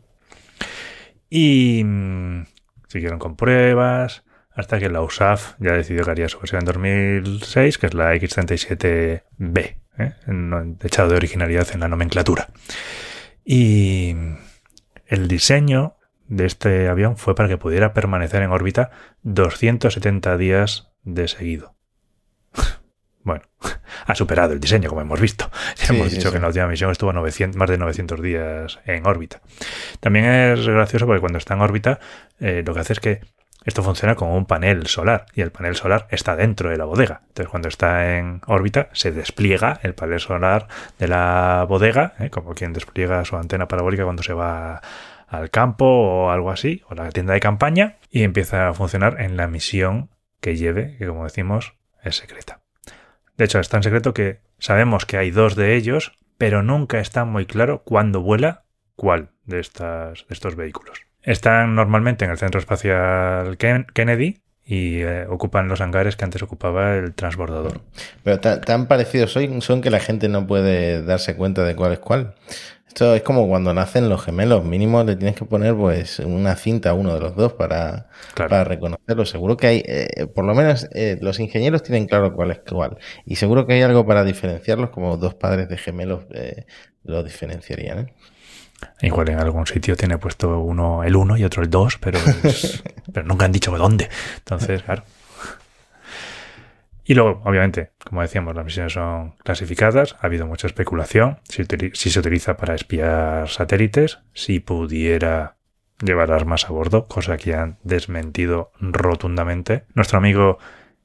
[1.29, 2.45] Y mm,
[2.87, 7.77] siguieron con pruebas hasta que la USAF ya decidió que haría su versión en 2006,
[7.77, 10.13] que es la X-37B, ¿eh?
[10.81, 12.49] Echado de originalidad en la nomenclatura.
[13.45, 14.15] Y
[15.07, 15.95] el diseño
[16.29, 18.91] de este avión fue para que pudiera permanecer en órbita
[19.23, 21.75] 270 días de seguido.
[23.21, 23.43] Bueno,
[24.05, 25.51] ha superado el diseño, como hemos visto.
[25.75, 26.31] Sí, hemos dicho sí.
[26.31, 29.41] que en la última misión estuvo 900, más de 900 días en órbita.
[29.99, 31.99] También es gracioso porque cuando está en órbita,
[32.39, 33.19] eh, lo que hace es que
[33.65, 37.21] esto funciona como un panel solar y el panel solar está dentro de la bodega.
[37.27, 42.29] Entonces, cuando está en órbita, se despliega el panel solar de la bodega, ¿eh?
[42.29, 44.81] como quien despliega su antena parabólica cuando se va
[45.29, 49.37] al campo o algo así, o la tienda de campaña, y empieza a funcionar en
[49.37, 50.09] la misión
[50.41, 52.61] que lleve, que como decimos, es secreta.
[53.37, 57.25] De hecho, es tan secreto que sabemos que hay dos de ellos, pero nunca está
[57.25, 58.63] muy claro cuándo vuela
[58.95, 61.01] cuál de, estas, de estos vehículos.
[61.21, 66.41] Están normalmente en el Centro Espacial Ken- Kennedy y eh, ocupan los hangares que antes
[66.43, 67.81] ocupaba el transbordador.
[68.23, 72.35] Pero tan, parecidos son que la gente no puede darse cuenta de cuál es cuál.
[72.89, 74.65] Esto es como cuando nacen los gemelos.
[74.65, 78.49] Mínimo le tienes que poner pues una cinta a uno de los dos para, Claro.
[78.49, 79.25] para reconocerlo.
[79.25, 82.97] Seguro que hay, eh, por lo menos eh, los ingenieros tienen claro cuál es cuál.
[83.25, 86.65] Y seguro que hay algo para diferenciarlos, como dos padres de gemelos eh,
[87.03, 87.99] lo diferenciarían.
[87.99, 88.13] ¿eh?
[89.01, 92.83] Igual en algún sitio tiene puesto uno el 1 y otro el 2, pero, es-
[93.13, 94.09] pero nunca han dicho dónde.
[94.39, 95.03] Entonces, claro.
[97.09, 102.19] Y luego, obviamente, como decíamos, las misiones son clasificadas, ha habido mucha especulación, si, se
[102.19, 105.57] utiliza para espiar satélites, si pudiera
[106.03, 109.85] llevar armas a bordo, cosa que han desmentido rotundamente.
[109.95, 110.59] Nuestro amigo,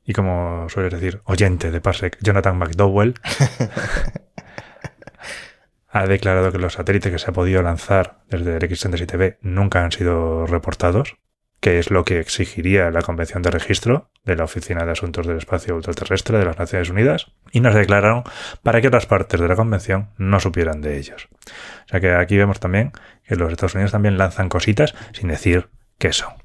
[0.05, 3.15] y como sueles decir, oyente de Parsec, Jonathan McDowell,
[5.89, 9.91] ha declarado que los satélites que se ha podido lanzar desde el X-37B nunca han
[9.91, 11.17] sido reportados,
[11.65, 15.39] que es lo que exigiría la Convención de Registro de la Oficina de Asuntos del
[15.39, 18.23] Espacio Ultraterrestre de las Naciones Unidas, y nos declararon
[18.63, 21.27] para que otras partes de la Convención no supieran de ellos.
[21.87, 22.93] O sea que aquí vemos también
[23.27, 26.44] que los Estados Unidos también lanzan cositas sin decir qué son.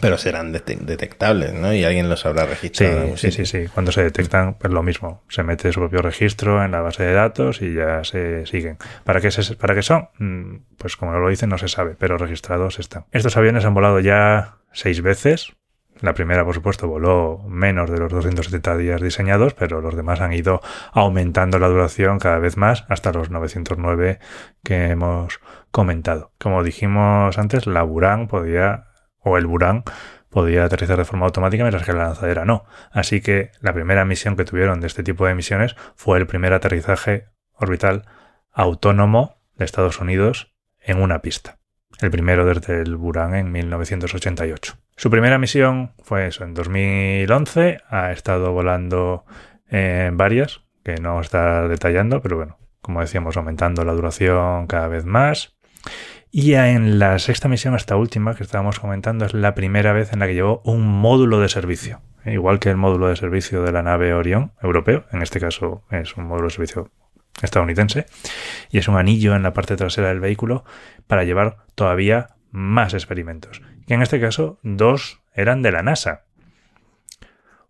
[0.00, 1.72] Pero serán dete- detectables, ¿no?
[1.74, 3.16] Y alguien los habrá registrado.
[3.16, 3.66] sí, sí, sí.
[3.72, 5.22] Cuando se detectan, pues lo mismo.
[5.28, 8.78] Se mete su propio registro en la base de datos y ya se siguen.
[9.04, 10.08] ¿Para qué, se, para qué son?
[10.18, 13.04] Mm, Pues como lo dicen, no se sabe, pero registrados están.
[13.12, 15.52] Estos aviones han volado ya seis veces.
[16.00, 20.32] La primera, por supuesto, voló menos de los 270 días diseñados, pero los demás han
[20.32, 20.60] ido
[20.92, 24.18] aumentando la duración cada vez más hasta los 909
[24.64, 25.38] que hemos
[25.70, 26.32] comentado.
[26.40, 28.86] Como dijimos antes, la Buran podía,
[29.22, 29.84] o el Buran,
[30.30, 32.64] podía aterrizar de forma automática, mientras que la lanzadera no.
[32.90, 36.52] Así que la primera misión que tuvieron de este tipo de misiones fue el primer
[36.52, 38.06] aterrizaje orbital
[38.52, 41.58] autónomo de Estados Unidos en una pista.
[42.00, 44.74] El primero desde el Buran en 1988.
[44.96, 47.80] Su primera misión fue eso, en 2011.
[47.88, 49.24] Ha estado volando
[49.68, 55.04] en varias, que no está detallando, pero bueno, como decíamos, aumentando la duración cada vez
[55.04, 55.56] más.
[56.34, 60.20] Y en la sexta misión, esta última que estábamos comentando, es la primera vez en
[60.20, 62.00] la que llevó un módulo de servicio.
[62.24, 66.16] Igual que el módulo de servicio de la nave Orión europeo, en este caso es
[66.16, 66.90] un módulo de servicio
[67.42, 68.06] estadounidense,
[68.70, 70.64] y es un anillo en la parte trasera del vehículo
[71.06, 73.60] para llevar todavía más experimentos.
[73.86, 76.24] Que en este caso, dos eran de la NASA.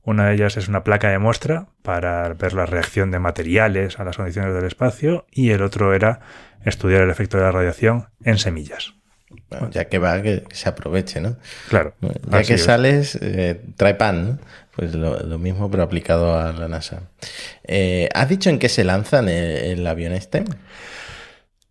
[0.05, 4.05] Una de ellas es una placa de muestra para ver la reacción de materiales a
[4.05, 6.21] las condiciones del espacio y el otro era
[6.65, 8.95] estudiar el efecto de la radiación en semillas.
[9.49, 11.37] Bueno, ya que va, que se aproveche, ¿no?
[11.69, 11.95] Claro.
[12.31, 12.65] Ya que es.
[12.65, 14.38] sales, eh, trae pan, ¿no?
[14.75, 17.03] Pues lo, lo mismo, pero aplicado a la NASA.
[17.65, 20.45] Eh, ¿Has dicho en qué se lanzan el, el avión este?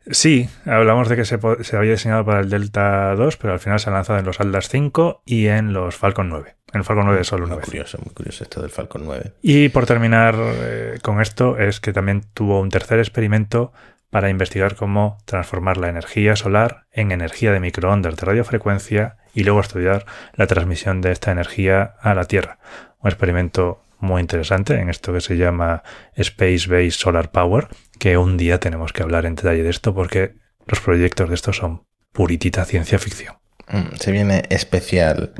[0.10, 3.90] Sí, hablamos de que se, había diseñado para el Delta 2, pero al final se
[3.90, 6.56] ha lanzado en los Atlas 5 y en los Falcon 9.
[6.74, 7.70] En el Falcon 9 solo una Muy vez.
[7.70, 9.34] curioso, muy curioso esto del Falcon 9.
[9.42, 13.74] Y por terminar eh, con esto, es que también tuvo un tercer experimento
[14.10, 19.62] para investigar cómo transformar la energía solar en energía de microondas de radiofrecuencia y luego
[19.62, 22.58] estudiar la transmisión de esta energía a la Tierra.
[23.00, 25.84] Un experimento muy interesante en esto que se llama
[26.16, 27.68] Space Based Solar Power,
[28.00, 30.36] que un día tenemos que hablar en detalle de esto porque
[30.68, 33.36] los proyectos de estos son puritita ciencia ficción.
[33.70, 35.34] Mm, Se viene especial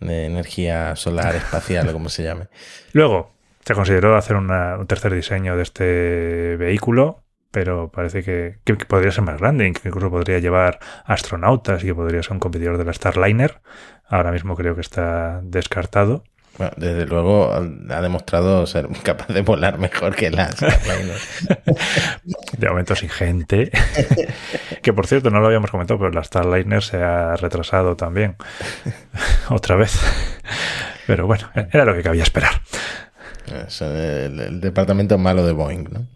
[0.00, 2.48] de energía solar, espacial o como se llame.
[2.92, 3.32] Luego,
[3.64, 8.84] se consideró hacer una- un tercer diseño de este vehículo, pero parece que, que- que
[8.86, 12.78] podría ser más grande, que incluso podría llevar astronautas y que podría ser un competidor
[12.78, 13.60] de la Starliner.
[14.08, 16.24] Ahora mismo creo que está descartado.
[16.58, 20.56] Bueno, desde luego ha demostrado ser capaz de volar mejor que las.
[22.58, 23.70] De momento sin gente.
[24.82, 28.36] que por cierto, no lo habíamos comentado, pero la Starliner se ha retrasado también.
[29.48, 29.98] Otra vez.
[31.06, 32.60] Pero bueno, era lo que cabía esperar.
[33.80, 36.06] El, el departamento malo de Boeing, ¿no?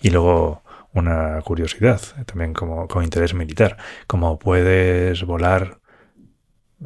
[0.00, 5.78] Y luego una curiosidad, también como con interés militar, como puedes volar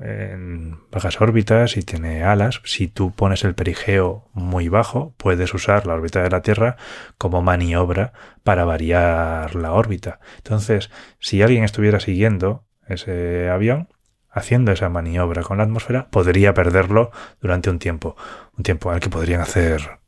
[0.03, 5.87] en bajas órbitas y tiene alas, si tú pones el perigeo muy bajo, puedes usar
[5.87, 6.77] la órbita de la Tierra
[7.19, 10.21] como maniobra para variar la órbita.
[10.39, 13.89] Entonces, si alguien estuviera siguiendo ese avión,
[14.31, 18.17] haciendo esa maniobra con la atmósfera, podría perderlo durante un tiempo,
[18.57, 19.99] un tiempo el que podrían hacer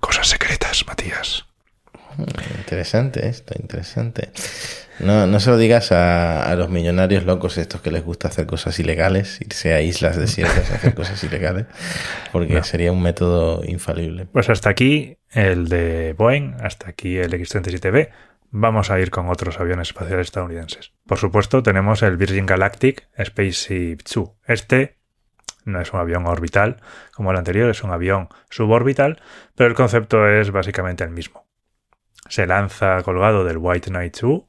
[0.00, 1.46] cosas secretas, Matías.
[2.58, 4.30] Interesante esto, interesante.
[5.00, 8.46] No, no se lo digas a, a los millonarios locos estos que les gusta hacer
[8.46, 11.66] cosas ilegales, irse a islas desiertas a hacer cosas ilegales,
[12.32, 12.64] porque No.
[12.64, 14.26] sería un método infalible.
[14.32, 18.08] Pues hasta aquí el de Boeing, hasta aquí el X-37B.
[18.50, 20.92] Vamos a ir con otros aviones espaciales estadounidenses.
[21.06, 24.30] Por supuesto, tenemos el Virgin Galactic Spaceship 2.
[24.46, 24.96] Este
[25.64, 26.76] no es un avión orbital
[27.12, 29.20] como el anterior, es un avión suborbital,
[29.56, 31.44] pero el concepto es básicamente el mismo.
[32.28, 34.42] Se lanza colgado del White Knight 2,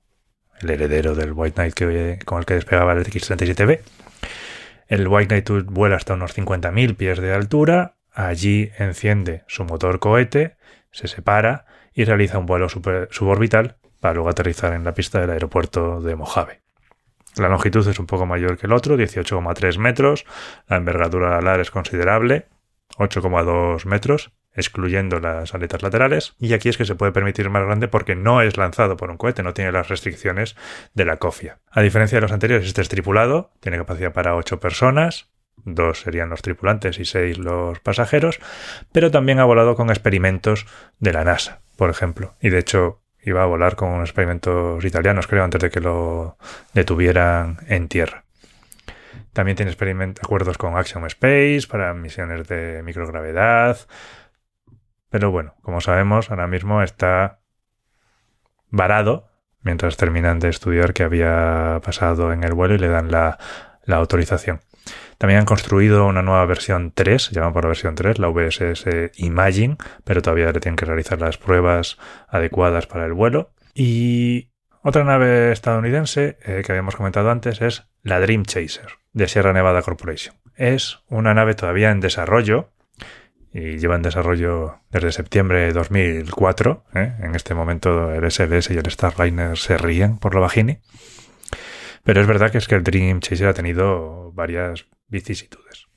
[0.62, 3.80] el heredero del White Knight que, con el que despegaba el X-37B.
[4.88, 10.00] El White Knight 2 vuela hasta unos 50.000 pies de altura, allí enciende su motor
[10.00, 10.56] cohete,
[10.92, 15.32] se separa y realiza un vuelo super- suborbital para luego aterrizar en la pista del
[15.32, 16.62] aeropuerto de Mojave.
[17.36, 20.26] La longitud es un poco mayor que el otro, 18,3 metros,
[20.68, 22.48] la envergadura alar es considerable,
[22.98, 27.88] 8,2 metros, excluyendo las aletas laterales, y aquí es que se puede permitir más grande
[27.88, 30.58] porque no es lanzado por un cohete, no tiene las restricciones
[30.94, 31.60] de la COFIA.
[31.72, 35.30] A diferencia de los anteriores, este es tripulado, tiene capacidad para 8 personas,
[35.64, 38.40] dos serían los tripulantes y seis los pasajeros,
[38.92, 40.66] pero también ha volado con experimentos
[41.00, 45.44] de la NASA, por ejemplo, y de hecho iba a volar con experimentos italianos, creo,
[45.44, 46.38] antes de que lo
[46.74, 48.24] detuvieran en tierra.
[49.34, 53.78] También tiene acuerdos con Axiom Space para misiones de microgravedad.
[55.18, 57.40] Pero bueno, como sabemos, ahora mismo está
[58.70, 59.32] varado
[59.64, 63.40] mientras terminan de estudiar qué había pasado en el vuelo y le dan la,
[63.88, 64.60] autorización.
[65.18, 68.86] También han construido una nueva versión 3, se llama por la versión 3, la VSS
[69.16, 73.50] Imagine, pero todavía le tienen que realizar las pruebas adecuadas para el vuelo.
[73.74, 74.52] Y
[74.84, 79.82] otra nave estadounidense eh, que habíamos comentado antes es la Dream Chaser de Sierra Nevada
[79.82, 80.36] Corporation.
[80.56, 82.70] Es una nave todavía en desarrollo
[83.54, 86.84] y lleva en desarrollo desde septiembre de 2004.
[86.96, 87.14] ¿eh?
[87.22, 90.80] En este momento el SDS y el Starliner se ríen por la vagini.
[92.04, 95.88] Pero es verdad que es que el Dream Chaser ha tenido varias vicisitudes.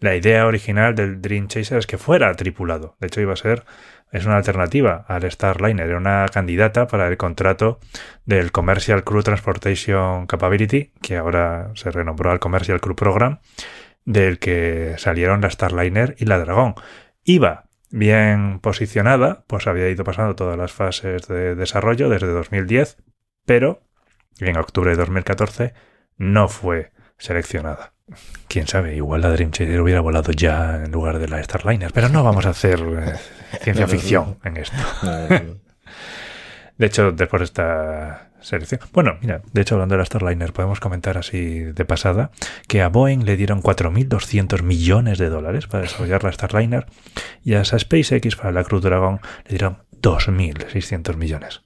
[0.00, 2.96] La idea original del Dream Chaser es que fuera tripulado.
[2.98, 3.64] De hecho, iba a ser,
[4.10, 5.86] es una alternativa al Starliner.
[5.86, 7.78] Era una candidata para el contrato
[8.26, 13.38] del Commercial Crew Transportation Capability, que ahora se renombró al Commercial Crew Program,
[14.04, 16.74] del que salieron la Starliner y la Dragón.
[17.24, 22.96] Iba bien posicionada, pues había ido pasando todas las fases de desarrollo desde 2010,
[23.44, 23.82] pero
[24.38, 25.74] en octubre de 2014
[26.16, 27.92] no fue seleccionada.
[28.48, 32.08] Quién sabe, igual la Dream Chaser hubiera volado ya en lugar de la Starliner, pero
[32.08, 33.14] no vamos a hacer eh,
[33.62, 34.76] ciencia ficción en esto.
[36.76, 38.31] De hecho, después de esta
[38.92, 42.30] Bueno, mira, de hecho, hablando de la Starliner, podemos comentar así de pasada
[42.68, 46.86] que a Boeing le dieron 4.200 millones de dólares para desarrollar la Starliner
[47.44, 51.62] y a SpaceX para la Cruz Dragon le dieron 2.600 millones.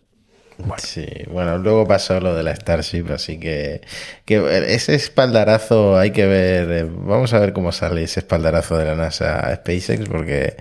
[0.59, 0.77] Bueno.
[0.79, 3.83] Sí, bueno, luego pasó lo de la Starship, así que,
[4.25, 4.37] que
[4.75, 8.97] ese espaldarazo hay que ver, eh, vamos a ver cómo sale ese espaldarazo de la
[8.97, 10.57] NASA a SpaceX, porque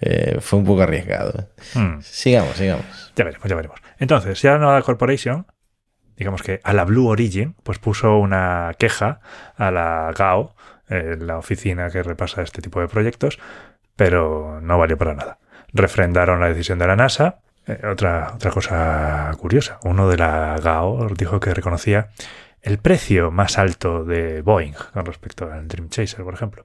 [0.00, 1.48] eh, fue un poco arriesgado.
[1.74, 2.00] Hmm.
[2.00, 3.12] Sigamos, sigamos.
[3.16, 3.80] Ya veremos, ya veremos.
[3.98, 5.46] Entonces, Sierra Nevada Corporation,
[6.16, 9.20] digamos que a la Blue Origin, pues puso una queja
[9.56, 10.54] a la GAO,
[10.88, 13.38] eh, la oficina que repasa este tipo de proyectos,
[13.96, 15.38] pero no valió para nada.
[15.72, 17.40] Refrendaron la decisión de la NASA.
[17.66, 22.08] Eh, otra, otra cosa curiosa, uno de la GAO dijo que reconocía
[22.62, 26.64] el precio más alto de Boeing con respecto al Dream Chaser, por ejemplo.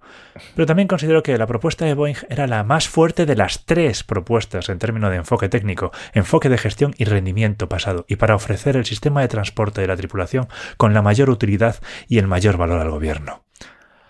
[0.56, 4.04] Pero también considero que la propuesta de Boeing era la más fuerte de las tres
[4.04, 8.76] propuestas en términos de enfoque técnico, enfoque de gestión y rendimiento pasado, y para ofrecer
[8.76, 11.78] el sistema de transporte de la tripulación con la mayor utilidad
[12.08, 13.44] y el mayor valor al gobierno.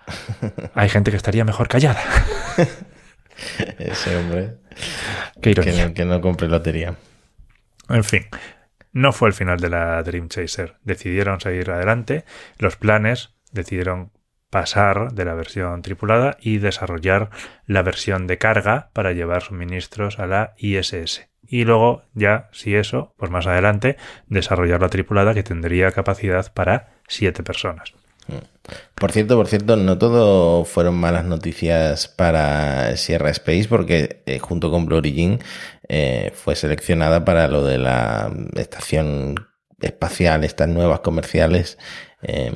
[0.74, 2.02] Hay gente que estaría mejor callada.
[3.78, 4.56] Ese hombre.
[5.42, 5.74] Qué ironía.
[5.74, 6.96] Que no, que no compre lotería.
[7.90, 8.26] En fin,
[8.94, 10.78] no fue el final de la Dream Chaser.
[10.84, 12.24] Decidieron seguir adelante.
[12.60, 14.12] Los planes decidieron
[14.50, 17.32] pasar de la versión tripulada y desarrollar
[17.66, 21.28] la versión de carga para llevar suministros a la ISS.
[21.42, 27.00] Y luego, ya, si eso, pues más adelante, desarrollar la tripulada que tendría capacidad para
[27.08, 27.96] siete personas.
[28.96, 34.72] Por cierto, por cierto, no todo fueron malas noticias para Sierra Space porque eh, junto
[34.72, 35.40] con Blue Origin
[35.90, 39.36] eh, fue seleccionada para lo de la estación
[39.82, 41.78] espacial, estas nuevas comerciales
[42.24, 42.52] eh,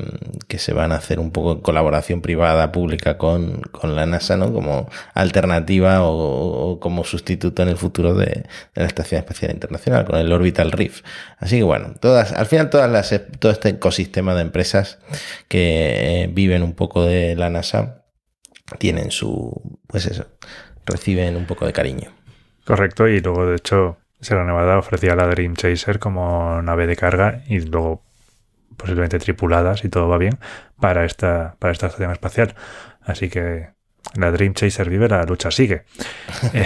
[0.47, 4.37] que se van a hacer un poco en colaboración privada pública con, con la NASA,
[4.37, 4.53] ¿no?
[4.53, 10.17] Como alternativa o, como sustituto en el futuro de, de, la Estación Espacial Internacional, con
[10.17, 11.01] el Orbital Reef.
[11.37, 14.99] Así que bueno, todas, al final todas las, todo este ecosistema de empresas
[15.47, 18.05] que eh, viven un poco de la NASA
[18.79, 20.25] tienen su, pues eso,
[20.85, 22.13] reciben un poco de cariño.
[22.65, 27.43] Correcto, y luego de hecho Sierra Nevada ofrecía la Dream Chaser como nave de carga
[27.47, 28.06] y luego
[28.77, 30.39] posiblemente tripulada, si todo va bien,
[30.79, 32.55] para esta, para esta estación espacial.
[33.01, 33.69] Así que
[34.15, 35.83] la Dream Chaser vive, la lucha sigue.
[36.53, 36.65] eh,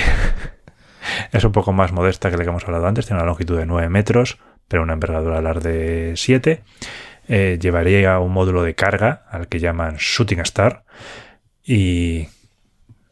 [1.32, 3.66] es un poco más modesta que la que hemos hablado antes, tiene una longitud de
[3.66, 6.64] 9 metros, pero una envergadura alar de 7.
[7.28, 10.84] Eh, llevaría un módulo de carga al que llaman Shooting Star
[11.64, 12.28] y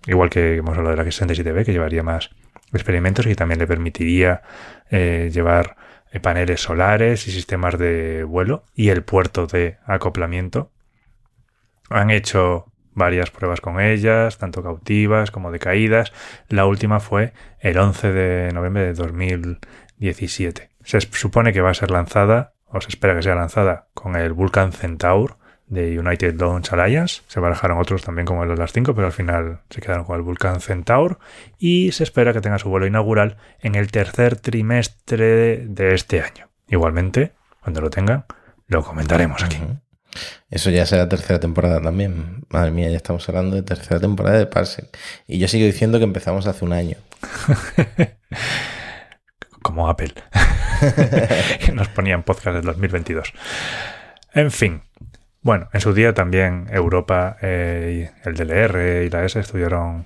[0.08, 2.32] igual que hemos hablado de la X67B, que llevaría más
[2.74, 4.42] experimentos y también le permitiría
[4.90, 5.76] eh, llevar
[6.22, 10.72] paneles solares y sistemas de vuelo y el puerto de acoplamiento.
[11.90, 16.12] Han hecho varias pruebas con ellas, tanto cautivas como de caídas.
[16.48, 20.70] La última fue el 11 de noviembre de 2017.
[20.84, 24.34] Se supone que va a ser lanzada, o se espera que sea lanzada, con el
[24.34, 25.38] Vulcan Centaur
[25.70, 27.22] de United Launch Alliance.
[27.28, 30.18] Se barajaron otros también como el de las 5, pero al final se quedaron con
[30.18, 31.20] el Vulcan Centaur.
[31.58, 36.50] Y se espera que tenga su vuelo inaugural en el tercer trimestre de este año.
[36.68, 38.26] Igualmente, cuando lo tengan,
[38.68, 39.58] lo comentaremos aquí.
[40.50, 42.46] Eso ya será tercera temporada también.
[42.50, 44.86] Madre mía, ya estamos hablando de tercera temporada de Parsec.
[45.28, 46.98] Y yo sigo diciendo que empezamos hace un año.
[49.62, 50.14] Como Apple.
[51.66, 53.34] que nos ponían podcast del 2022.
[54.34, 54.82] En fin.
[55.42, 60.06] Bueno, en su día también Europa, eh, el DLR y la S estuvieron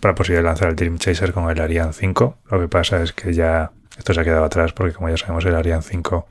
[0.00, 2.38] para posibilidad de lanzar el Dream Chaser con el Ariane 5.
[2.50, 5.44] Lo que pasa es que ya esto se ha quedado atrás porque como ya sabemos
[5.44, 6.26] el Ariane 5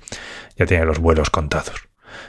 [0.57, 1.87] ya tiene los vuelos contados.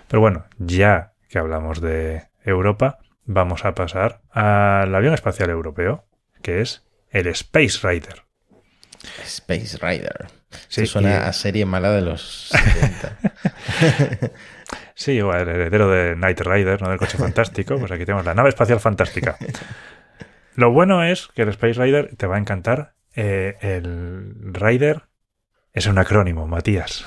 [0.08, 6.06] Pero bueno, ya que hablamos de Europa, vamos a pasar al avión espacial europeo,
[6.42, 8.22] que es el Space Rider.
[9.24, 10.28] Space Rider.
[10.68, 13.18] Sí, Esto suena y- a serie mala de los 70.
[14.94, 16.88] Sí, o el heredero de Knight Rider, ¿no?
[16.88, 17.76] del coche fantástico.
[17.78, 19.36] Pues aquí tenemos la nave espacial fantástica.
[20.54, 22.94] Lo bueno es que el Space Rider te va a encantar.
[23.16, 25.02] Eh, el Rider
[25.72, 27.04] es un acrónimo, Matías.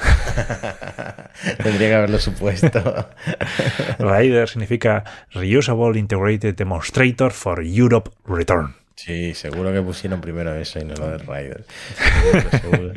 [1.63, 3.09] Tendría que haberlo supuesto.
[3.99, 8.75] Rider significa Reusable Integrated Demonstrator for Europe Return.
[8.95, 11.65] Sí, seguro que pusieron primero eso y no lo de Rider.
[11.95, 12.93] Seguro, seguro.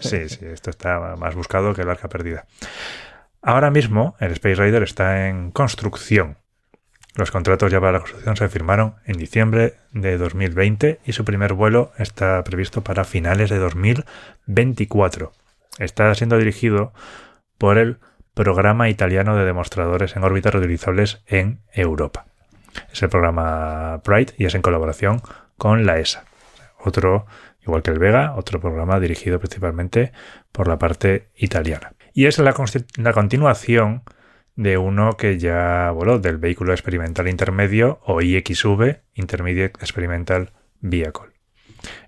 [0.00, 2.46] Sí, sí, esto está más buscado que el arca perdida.
[3.46, 6.38] Ahora mismo el Space Rider está en construcción.
[7.14, 11.52] Los contratos ya para la construcción se firmaron en diciembre de 2020 y su primer
[11.52, 15.30] vuelo está previsto para finales de 2024.
[15.78, 16.92] Está siendo dirigido
[17.56, 17.98] por el
[18.34, 22.26] Programa Italiano de Demostradores en órbitas reutilizables en Europa.
[22.92, 25.22] Es el programa Pride y es en colaboración
[25.56, 26.24] con la ESA.
[26.80, 27.26] Otro,
[27.62, 30.10] igual que el Vega, otro programa dirigido principalmente
[30.50, 31.95] por la parte italiana.
[32.16, 34.02] Y es la, continuación
[34.54, 41.34] de uno que ya voló, del vehículo experimental intermedio o IXV, Intermediate Experimental Vehicle.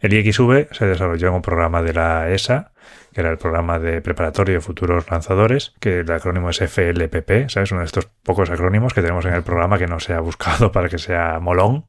[0.00, 2.72] El IXV se desarrolló en un programa de la ESA,
[3.12, 7.70] que era el programa de preparatorio de futuros lanzadores, que el acrónimo es FLPP, ¿sabes?
[7.72, 10.72] Uno de estos pocos acrónimos que tenemos en el programa que no se ha buscado
[10.72, 11.84] para que sea molón.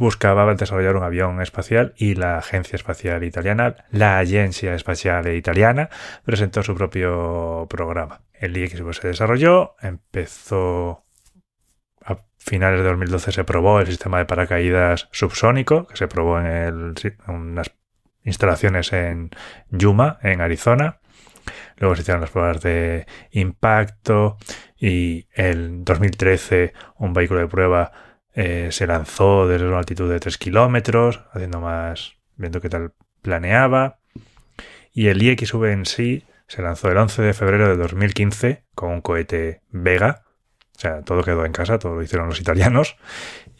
[0.00, 5.90] Buscaba desarrollar un avión espacial y la Agencia Espacial Italiana, la Agencia Espacial Italiana,
[6.24, 8.22] presentó su propio programa.
[8.32, 11.04] El IXV se desarrolló, empezó
[12.02, 16.94] a finales de 2012 se probó el sistema de paracaídas subsónico, que se probó en,
[17.04, 17.70] en unas
[18.24, 19.28] instalaciones en
[19.68, 21.00] Yuma, en Arizona.
[21.76, 24.38] Luego se hicieron las pruebas de impacto
[24.78, 27.92] y en 2013 un vehículo de prueba
[28.34, 33.98] eh, se lanzó desde una altitud de 3 kilómetros, haciendo más, viendo qué tal planeaba.
[34.92, 39.00] Y el IXV en sí se lanzó el 11 de febrero de 2015 con un
[39.00, 40.24] cohete Vega.
[40.76, 42.96] O sea, todo quedó en casa, todo lo hicieron los italianos.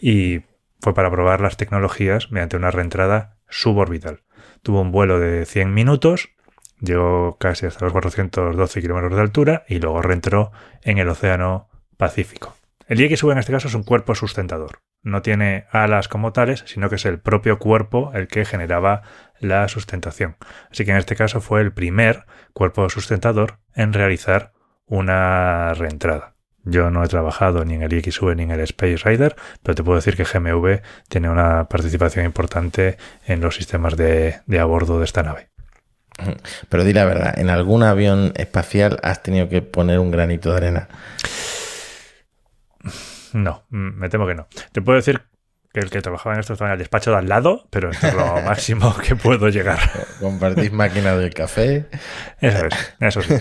[0.00, 0.42] Y
[0.80, 4.22] fue para probar las tecnologías mediante una reentrada suborbital.
[4.62, 6.30] Tuvo un vuelo de 100 minutos,
[6.80, 10.52] llegó casi hasta los 412 kilómetros de altura y luego reentró
[10.82, 12.59] en el Océano Pacífico.
[12.90, 14.80] El IXV en este caso es un cuerpo sustentador.
[15.04, 19.02] No tiene alas como tales, sino que es el propio cuerpo el que generaba
[19.38, 20.36] la sustentación.
[20.72, 24.54] Así que en este caso fue el primer cuerpo sustentador en realizar
[24.86, 26.34] una reentrada.
[26.64, 29.84] Yo no he trabajado ni en el IXV ni en el Space Rider, pero te
[29.84, 34.98] puedo decir que GMV tiene una participación importante en los sistemas de, de a bordo
[34.98, 35.48] de esta nave.
[36.68, 40.56] Pero di la verdad, ¿en algún avión espacial has tenido que poner un granito de
[40.56, 40.88] arena?
[43.32, 44.48] No, mm, me temo que no.
[44.72, 45.22] Te puedo decir
[45.72, 48.08] que el que trabajaba en esto estaba en el despacho de al lado, pero esto
[48.08, 49.78] es lo máximo que puedo llegar.
[50.20, 51.86] ¿Compartís máquina del café?
[52.40, 53.34] Eso es, eso sí.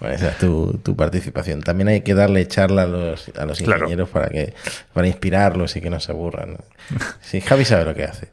[0.00, 1.60] Bueno, esa es tu, tu participación.
[1.60, 3.80] También hay que darle charla a los, a los Claro.
[3.84, 4.54] ingenieros para que
[4.94, 6.56] para inspirarlos y que no se aburran.
[7.20, 8.30] Sí, Javi sabe lo que hace.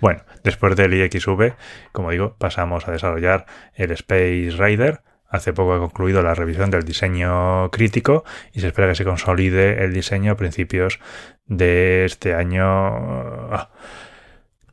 [0.00, 1.54] Bueno, después del IXV,
[1.92, 5.00] como digo, pasamos a desarrollar el Space Rider.
[5.28, 9.84] Hace poco ha concluido la revisión del diseño crítico y se espera que se consolide
[9.84, 11.00] el diseño a principios
[11.46, 12.64] de este año.
[13.52, 13.70] Ah.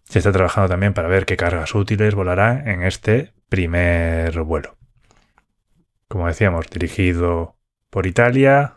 [0.04, 4.78] Se está trabajando también para ver qué cargas útiles volarán en este primer vuelo.
[6.08, 7.58] Como decíamos, dirigido
[7.90, 8.76] por Italia,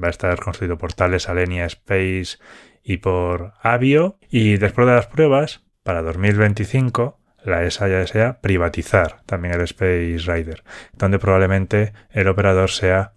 [0.00, 2.38] va a estar construido por Thales Alenia Space
[2.82, 4.18] y por Avio.
[4.30, 10.18] Y después de las pruebas, para 2025, la ESA ya desea privatizar también el Space
[10.26, 13.12] Rider, donde probablemente el operador sea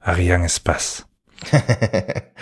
[0.00, 1.04] Ariane Space.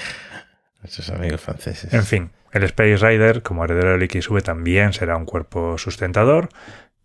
[0.83, 1.93] Nuestros amigos franceses.
[1.93, 6.49] En fin, el Space Rider, como heredero del XV, también será un cuerpo sustentador.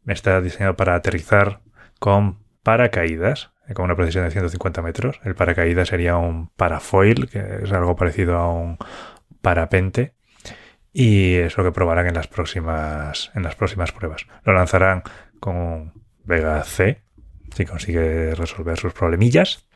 [0.07, 1.61] Está diseñado para aterrizar
[1.99, 5.19] con paracaídas, eh, con una precisión de 150 metros.
[5.23, 8.77] El paracaídas sería un parafoil, que es algo parecido a un
[9.41, 10.15] parapente.
[10.93, 14.27] Y es lo que probarán en las próximas, en las próximas pruebas.
[14.43, 15.03] Lo lanzarán
[15.39, 17.01] con Vega C,
[17.55, 19.67] si consigue resolver sus problemillas.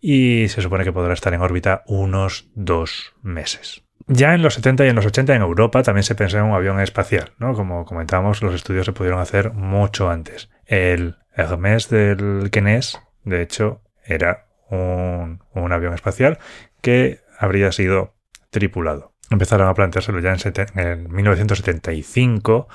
[0.00, 3.84] Y se supone que podrá estar en órbita unos dos meses.
[4.06, 6.54] Ya en los 70 y en los 80 en Europa también se pensó en un
[6.54, 7.54] avión espacial, ¿no?
[7.54, 10.50] Como comentábamos, los estudios se pudieron hacer mucho antes.
[10.66, 16.38] El Hermes del Kenés, de hecho, era un, un avión espacial
[16.82, 18.16] que habría sido
[18.50, 19.09] tripulado.
[19.30, 22.68] Empezaron a planteárselo ya en, en 1975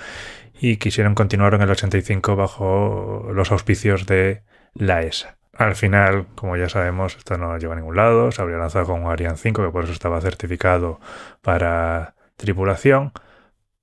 [0.59, 4.43] y quisieron continuar en el 85 bajo los auspicios de
[4.73, 5.37] la ESA.
[5.53, 8.31] Al final, como ya sabemos, esto no lleva a ningún lado.
[8.31, 10.99] Se habría lanzado con un Ariane 5, que por eso estaba certificado
[11.41, 13.13] para tripulación.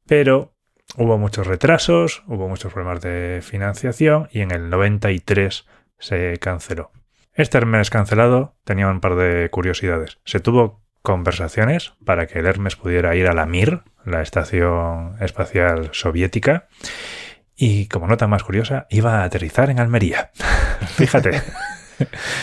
[0.07, 0.53] Pero
[0.97, 5.67] hubo muchos retrasos, hubo muchos problemas de financiación y en el 93
[5.99, 6.91] se canceló.
[7.33, 10.19] Este mes cancelado tenía un par de curiosidades.
[10.25, 15.91] Se tuvo conversaciones para que el Hermes pudiera ir a la Mir, la estación espacial
[15.93, 16.69] soviética,
[17.57, 20.31] y como nota más curiosa, iba a aterrizar en Almería.
[20.97, 21.43] Fíjate.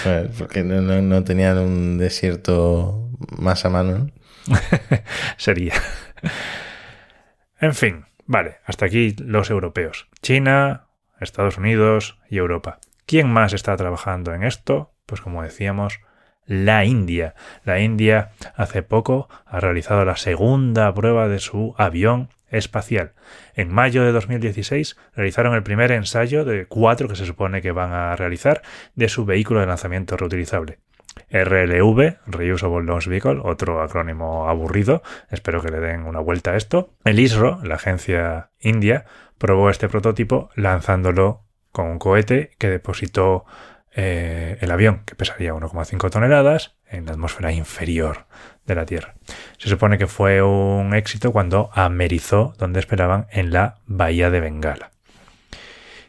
[0.04, 3.98] Pues, porque no, no, no tenían un desierto más a mano.
[3.98, 4.12] ¿no?
[5.38, 5.74] Sería.
[7.60, 10.08] En fin, vale, hasta aquí los europeos.
[10.22, 10.88] China,
[11.20, 12.80] Estados Unidos y Europa.
[13.06, 14.94] ¿Quién más está trabajando en esto?
[15.06, 16.00] Pues como decíamos,
[16.50, 17.36] la India.
[17.64, 23.14] La India hace poco ha realizado la segunda prueba de su avión espacial.
[23.54, 27.94] En mayo de 2016 realizaron el primer ensayo de cuatro que se supone que van
[27.94, 28.64] a realizar
[28.96, 30.80] de su vehículo de lanzamiento reutilizable.
[31.30, 36.96] RLV, Reusable Launch Vehicle, otro acrónimo aburrido, espero que le den una vuelta a esto.
[37.06, 39.06] El ISRO, la agencia india,
[39.38, 43.46] probó este prototipo lanzándolo con un cohete que depositó
[43.96, 48.26] eh, el avión, que pesaría 1,5 toneladas, en la atmósfera inferior
[48.66, 49.16] de la Tierra.
[49.58, 54.92] Se supone que fue un éxito cuando amerizó donde esperaban en la bahía de Bengala.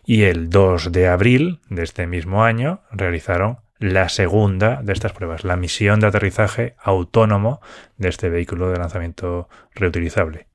[0.04, 5.42] Y el 2 de abril de este mismo año realizaron la segunda de estas pruebas,
[5.42, 7.60] la misión de aterrizaje autónomo
[7.96, 10.48] de este vehículo de lanzamiento reutilizable.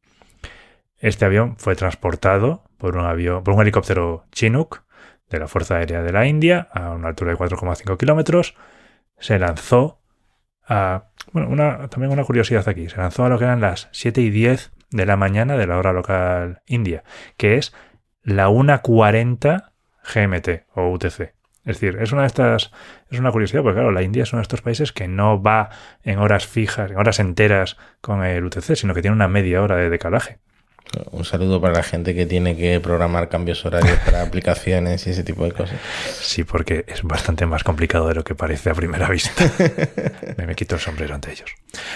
[0.99, 4.84] Este avión fue transportado por un avión, por un helicóptero Chinook
[5.29, 8.55] de la Fuerza Aérea de la India a una altura de 4,5 kilómetros.
[9.17, 9.99] Se lanzó
[10.67, 11.05] a.
[11.31, 12.89] Bueno, una, también una curiosidad aquí.
[12.89, 15.77] Se lanzó a lo que eran las 7 y 10 de la mañana de la
[15.77, 17.03] hora local india,
[17.37, 17.73] que es
[18.23, 19.71] la 1.40
[20.13, 21.33] GMT o UTC.
[21.65, 22.71] Es decir, es una de estas,
[23.09, 25.69] es una curiosidad, porque claro, la India es uno de estos países que no va
[26.03, 29.75] en horas fijas, en horas enteras con el UTC, sino que tiene una media hora
[29.75, 30.37] de decalaje.
[31.11, 35.23] Un saludo para la gente que tiene que programar cambios horarios para aplicaciones y ese
[35.23, 35.79] tipo de cosas.
[36.19, 39.43] Sí, porque es bastante más complicado de lo que parece a primera vista.
[40.37, 41.53] me, me quito el sombrero ante ellos.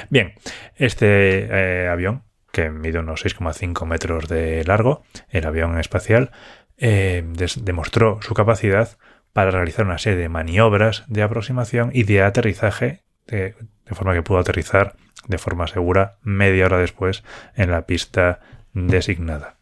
[0.09, 0.33] Bien,
[0.75, 6.31] este eh, avión, que mide unos 6,5 metros de largo, el avión espacial,
[6.77, 7.23] eh,
[7.61, 8.97] demostró su capacidad
[9.33, 14.23] para realizar una serie de maniobras de aproximación y de aterrizaje, de, de forma que
[14.23, 14.95] pudo aterrizar
[15.27, 17.23] de forma segura media hora después
[17.55, 18.39] en la pista
[18.73, 19.55] designada.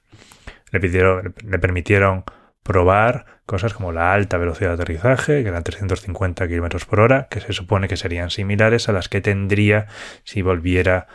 [0.71, 2.23] Le, pidieron, le permitieron
[2.63, 7.39] probar cosas como la alta velocidad de aterrizaje, que eran 350 km por hora, que
[7.39, 9.87] se supone que serían similares a las que tendría
[10.25, 11.07] si volviera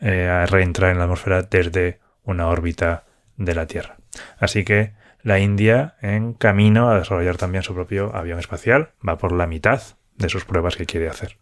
[0.00, 3.04] eh, a reentrar en la atmósfera desde una órbita
[3.36, 3.96] de la Tierra.
[4.38, 4.92] Así que
[5.22, 9.82] la India, en camino a desarrollar también su propio avión espacial, va por la mitad
[10.16, 11.36] de sus pruebas que quiere hacer.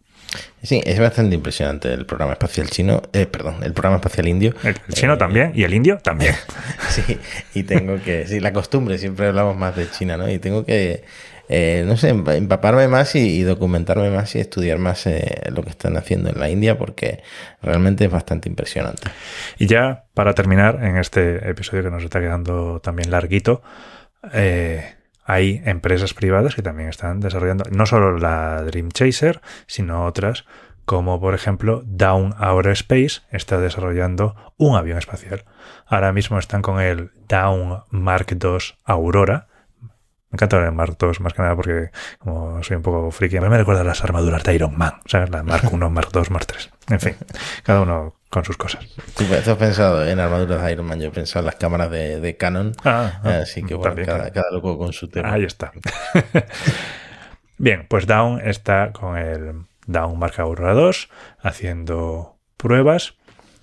[0.61, 4.53] Sí, es bastante impresionante el programa espacial chino, eh, perdón, el programa espacial indio.
[4.63, 6.35] El, el chino Eh, también y el indio también.
[6.89, 7.17] Sí,
[7.53, 10.29] y tengo que, sí, la costumbre, siempre hablamos más de China, ¿no?
[10.29, 11.03] Y tengo que,
[11.47, 15.63] eh, no sé, empa- empaparme más y, y documentarme más y estudiar más eh, lo
[15.63, 17.23] que están haciendo en la India porque
[17.61, 19.09] realmente es bastante impresionante.
[19.57, 23.61] Y ya para terminar, en este episodio que nos está quedando también larguito,
[24.33, 24.95] eh,
[25.29, 30.45] hay empresas privadas que también están desarrollando no solo la Dream Chaser, sino otras
[30.85, 35.45] como por ejemplo Down Outer Space está desarrollando un avión espacial.
[35.85, 39.48] Ahora mismo están con el Down Mark II Aurora.
[40.31, 43.41] Me encanta el Mark II más que nada porque como soy un poco friki, a
[43.41, 45.29] mí me recuerda a las armaduras de Iron Man, ¿sabes?
[45.31, 46.71] La Mark I, Mark II, Mark III.
[46.93, 47.15] En fin,
[47.63, 48.85] cada uno con sus cosas.
[49.17, 52.19] Tú, has pensado en armaduras de Iron Man, yo he pensado en las cámaras de,
[52.19, 54.33] de Canon, Ah, ah, así que bueno, también, cada, claro.
[54.33, 55.33] cada loco con su tema.
[55.33, 55.71] Ahí está.
[57.57, 61.09] Bien, pues Down está con el Down Marca Aurora 2
[61.41, 63.15] haciendo pruebas.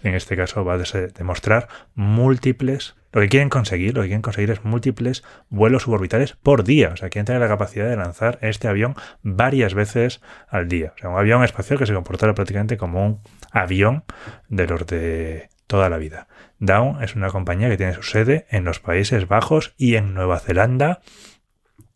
[0.02, 2.96] En este caso va a demostrar múltiples.
[3.16, 6.90] Lo que quieren conseguir, lo que quieren conseguir es múltiples vuelos suborbitales por día.
[6.92, 10.92] O sea, quieren tener la capacidad de lanzar este avión varias veces al día.
[10.94, 14.04] O sea, un avión espacial que se comportara prácticamente como un avión
[14.50, 16.28] de los de toda la vida.
[16.58, 20.38] Down es una compañía que tiene su sede en los Países Bajos y en Nueva
[20.38, 21.00] Zelanda.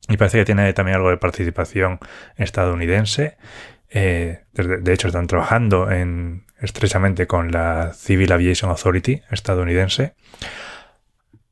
[0.08, 1.98] Y parece que tiene también algo de participación
[2.36, 3.36] estadounidense.
[3.90, 10.14] Eh, de, hecho, están trabajando en, estrechamente con la Civil Aviation Authority estadounidense.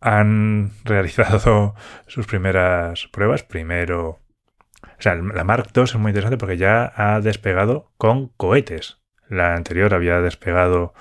[0.01, 1.75] Han realizado
[2.07, 3.43] sus primeras pruebas.
[3.43, 4.21] Primero,
[4.83, 8.99] o sea, la Mark II es muy interesante porque ya ha despegado con cohetes.
[9.29, 10.95] La anterior había despegado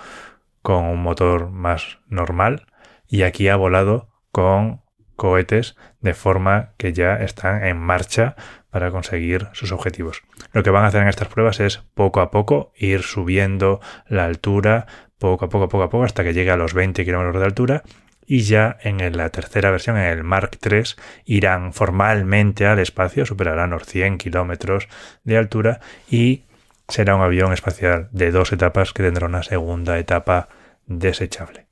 [0.62, 2.68] con un motor más normal
[3.08, 4.82] y aquí ha volado con
[5.16, 8.36] cohetes de forma que ya están en marcha
[8.70, 10.22] para conseguir sus objetivos.
[10.52, 14.26] Lo que van a hacer en estas pruebas es poco a poco ir subiendo la
[14.26, 14.86] altura,
[15.18, 17.84] poco a poco, poco a poco, hasta que llegue a los 20 kilómetros de altura
[18.28, 20.84] y ya en la tercera versión, en el Mark III,
[21.26, 24.88] irán formalmente al espacio, superarán los 100 kilómetros
[25.24, 25.80] de altura
[26.12, 26.44] y
[26.90, 30.50] será un avión espacial de dos etapas que tendrá una segunda etapa
[30.86, 31.66] desechable.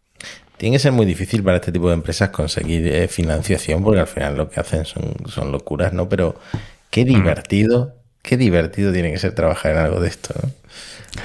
[0.58, 4.08] Tiene que ser muy difícil para este tipo de empresas conseguir eh, financiación porque al
[4.08, 6.08] final lo que hacen son, son locuras, ¿no?
[6.08, 6.36] Pero
[6.90, 7.08] qué Mm.
[7.08, 10.50] divertido, qué divertido tiene que ser trabajar en algo de esto, ¿no?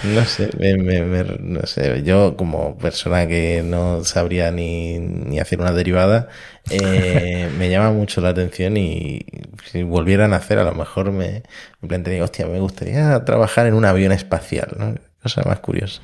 [0.03, 5.41] No sé, me- me- me- no sé, yo como persona que no sabría ni, ni
[5.41, 6.29] hacer una derivada,
[6.71, 9.27] eh, me llama mucho la atención y
[9.71, 11.43] si volvieran a hacer, a lo mejor me,
[11.81, 14.95] me plantearía, hostia, me gustaría trabajar en un avión espacial, ¿no?
[15.23, 16.01] Cosa más curiosa.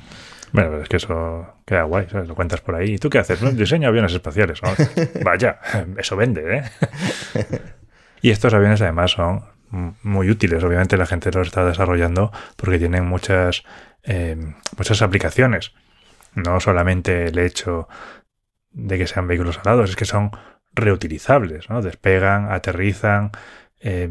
[0.51, 2.27] Bueno, pero es que eso queda guay, ¿sabes?
[2.27, 2.93] Lo cuentas por ahí.
[2.93, 3.41] ¿Y tú qué haces?
[3.41, 4.61] No, diseño aviones espaciales.
[4.63, 4.69] ¿no?
[5.23, 5.59] Vaya,
[5.97, 6.63] eso vende, ¿eh?
[8.21, 10.63] y estos aviones además son muy útiles.
[10.63, 13.63] Obviamente la gente los está desarrollando porque tienen muchas,
[14.03, 14.37] eh,
[14.77, 15.73] muchas aplicaciones.
[16.35, 17.87] No solamente el hecho
[18.71, 20.31] de que sean vehículos alados, es que son
[20.73, 21.81] reutilizables, ¿no?
[21.81, 23.31] Despegan, aterrizan.
[23.79, 24.09] eh,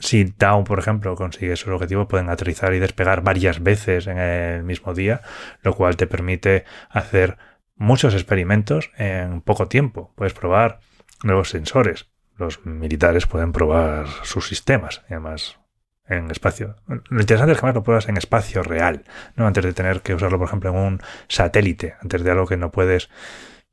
[0.00, 4.62] si Down, por ejemplo, consigue sus objetivos, pueden aterrizar y despegar varias veces en el
[4.62, 5.22] mismo día,
[5.62, 7.36] lo cual te permite hacer
[7.74, 10.12] muchos experimentos en poco tiempo.
[10.14, 10.80] Puedes probar
[11.24, 12.08] nuevos sensores.
[12.38, 15.58] Los militares pueden probar sus sistemas, y además
[16.06, 16.76] en espacio.
[16.86, 19.04] Lo interesante es que además lo pruebas en espacio real,
[19.36, 19.46] ¿no?
[19.46, 22.70] Antes de tener que usarlo, por ejemplo, en un satélite, antes de algo que no
[22.70, 23.10] puedes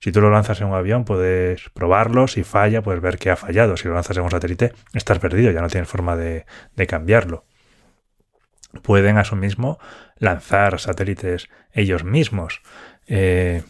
[0.06, 2.28] si tú lo lanzas en un avión, puedes probarlo.
[2.28, 3.76] Si falla, puedes ver que ha fallado.
[3.76, 5.52] Si lo lanzas en un satélite, estás perdido.
[5.52, 6.46] Ya no tienes forma de,
[6.76, 7.46] de cambiarlo.
[8.84, 9.24] Pueden a
[10.18, 12.62] lanzar satélites ellos mismos.
[13.08, 13.64] Eh,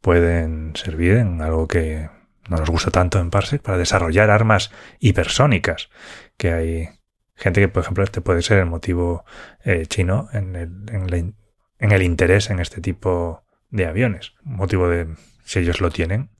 [0.00, 2.10] pueden servir en algo que
[2.48, 4.70] no nos gusta tanto en Parsec para desarrollar armas
[5.00, 5.88] hipersónicas.
[6.36, 6.88] Que hay
[7.34, 9.24] gente que, por ejemplo, este puede ser el motivo
[9.64, 14.34] eh, chino en el, en, la en el interés en este tipo de aviones.
[14.42, 15.08] Motivo de
[15.44, 16.30] si ellos lo tienen,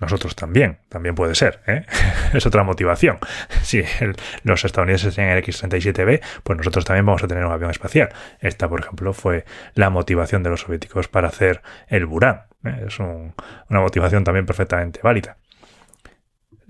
[0.00, 1.60] nosotros también, también puede ser.
[1.66, 1.84] ¿eh?
[2.32, 3.18] es otra motivación.
[3.62, 7.70] Si el- los estadounidenses tienen el X-37B, pues nosotros también vamos a tener un avión
[7.70, 8.08] espacial.
[8.40, 9.44] Esta, por ejemplo, fue
[9.74, 12.44] la motivación de los soviéticos para hacer el Buran.
[12.64, 12.84] ¿eh?
[12.86, 13.34] Es un-
[13.68, 15.36] una motivación también perfectamente válida.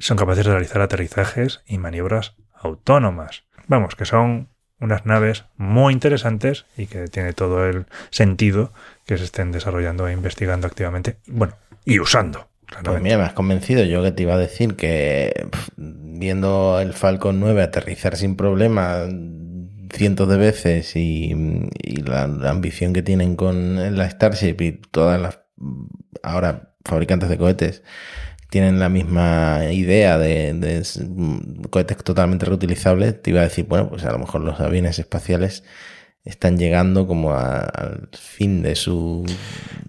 [0.00, 3.44] Son capaces de realizar aterrizajes y maniobras autónomas.
[3.68, 4.48] Vamos, que son
[4.80, 8.72] unas naves muy interesantes y que tiene todo el sentido
[9.04, 11.18] que se estén desarrollando e investigando activamente.
[11.26, 12.48] Bueno, y usando.
[12.66, 13.02] Pues claramente.
[13.04, 13.84] mira, me has convencido.
[13.84, 19.06] Yo que te iba a decir que viendo el Falcon 9 aterrizar sin problema
[19.92, 21.34] cientos de veces y,
[21.82, 25.40] y la, la ambición que tienen con la Starship y todas las
[26.22, 27.82] ahora fabricantes de cohetes
[28.50, 31.06] tienen la misma idea de, de s-
[31.70, 35.64] cohetes totalmente reutilizables, te iba a decir, bueno, pues a lo mejor los aviones espaciales
[36.24, 39.24] están llegando como a- al fin de su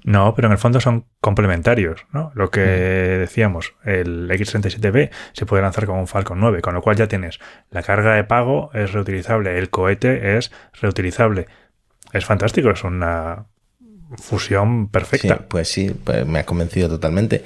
[0.05, 2.31] No, pero en el fondo son complementarios, ¿no?
[2.35, 6.95] Lo que decíamos, el X-37B se puede lanzar con un Falcon 9, con lo cual
[6.95, 7.39] ya tienes
[7.69, 10.51] la carga de pago es reutilizable, el cohete es
[10.81, 11.47] reutilizable.
[12.13, 13.45] Es fantástico, es una
[14.17, 15.35] fusión perfecta.
[15.37, 17.43] Sí, pues sí, pues me ha convencido totalmente.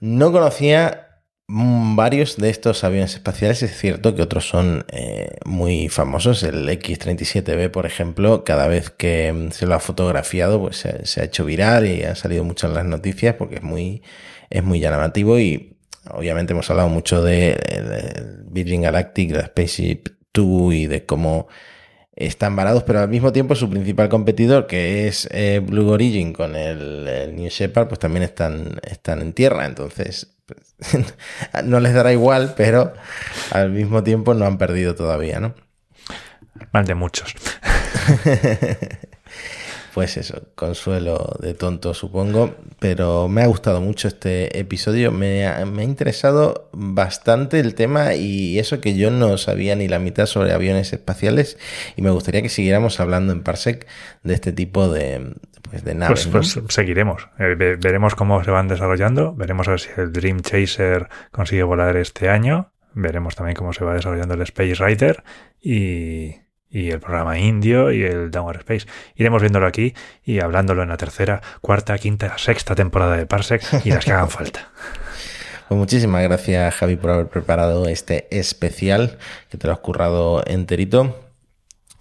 [0.00, 5.88] No conocía mm, varios de estos aviones espaciales, es cierto que otros son eh, muy
[5.88, 6.42] famosos.
[6.42, 11.24] El X-37B, por ejemplo, cada vez que mm, se lo ha fotografiado, pues se, ha
[11.24, 14.02] hecho viral y ha salido mucho en las noticias porque es muy,
[14.48, 15.76] es muy llamativo y
[16.10, 21.48] obviamente hemos hablado mucho de, de Virgin Galactic, la Spaceship 2 y de cómo
[22.26, 26.56] están varados, pero al mismo tiempo su principal competidor, que es eh, Blue Origin con
[26.56, 29.66] el, el New Shepard, pues también están, están en tierra.
[29.66, 30.74] Entonces, pues,
[31.64, 32.92] no les dará igual, pero
[33.50, 35.54] al mismo tiempo no han perdido todavía, ¿no?
[36.72, 37.34] Mal de muchos.
[39.94, 45.66] Pues eso, consuelo de tonto supongo, pero me ha gustado mucho este episodio, me ha,
[45.66, 50.26] me ha interesado bastante el tema y eso que yo no sabía ni la mitad
[50.26, 51.58] sobre aviones espaciales
[51.96, 53.86] y me gustaría que siguiéramos hablando en Parsec
[54.22, 55.34] de este tipo de,
[55.68, 56.26] pues, de naves.
[56.30, 56.62] Pues, ¿no?
[56.62, 57.28] pues seguiremos.
[57.38, 59.34] Eh, ve- veremos cómo se van desarrollando.
[59.34, 62.72] Veremos a ver si el Dream Chaser consigue volar este año.
[62.94, 65.22] Veremos también cómo se va desarrollando el Space Rider
[65.60, 66.36] y,
[66.70, 68.86] y el programa indio y el Downward Space.
[69.16, 69.94] Iremos viéndolo aquí
[70.24, 74.30] y hablándolo en la tercera, cuarta, quinta, sexta temporada de Parsec y las que hagan
[74.30, 74.70] falta.
[75.68, 79.18] Pues muchísimas gracias Javi por haber preparado este especial
[79.50, 81.30] que te lo has currado enterito.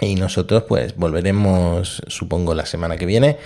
[0.01, 3.37] Y nosotros pues volveremos supongo la semana que viene.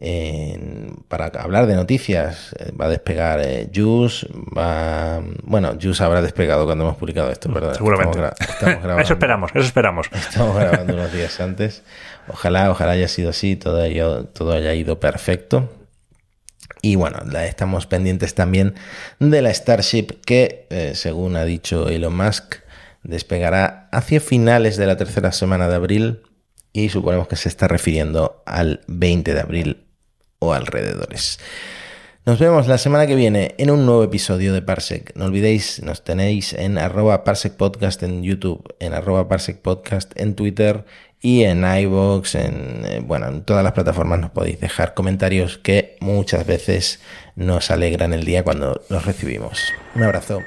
[0.00, 2.54] En- para hablar de noticias.
[2.58, 4.26] Eh, Va a despegar eh, Juice,
[4.56, 5.20] va...
[5.42, 7.74] Bueno, Juice habrá despegado cuando hemos publicado esto, ¿verdad?
[7.74, 8.18] Seguramente.
[8.18, 9.02] Estamos, gra- estamos grabando.
[9.02, 10.06] eso esperamos, eso esperamos.
[10.12, 11.82] Estamos grabando unos días antes.
[12.28, 15.72] Ojalá, ojalá haya sido así, todo, haya- todo haya ido perfecto.
[16.82, 18.74] Y bueno, la- estamos pendientes también
[19.18, 22.56] de la Starship que, eh, según ha dicho Elon Musk,
[23.02, 26.22] despegará hacia finales de la tercera semana de abril
[26.72, 29.85] y suponemos que se está refiriendo al 20 de abril
[30.38, 31.38] o alrededores.
[32.26, 35.14] Nos vemos la semana que viene en un nuevo episodio de Parsec.
[35.14, 40.34] No olvidéis, nos tenéis en arroba Parsec Podcast en YouTube, en arroba Parsec Podcast en
[40.34, 40.84] Twitter
[41.20, 45.96] y en iVoox, en, eh, bueno, en todas las plataformas nos podéis dejar comentarios que
[46.00, 47.00] muchas veces
[47.36, 49.72] nos alegran el día cuando los recibimos.
[49.94, 50.40] Un abrazo.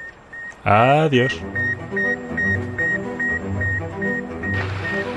[0.66, 1.34] Adiós.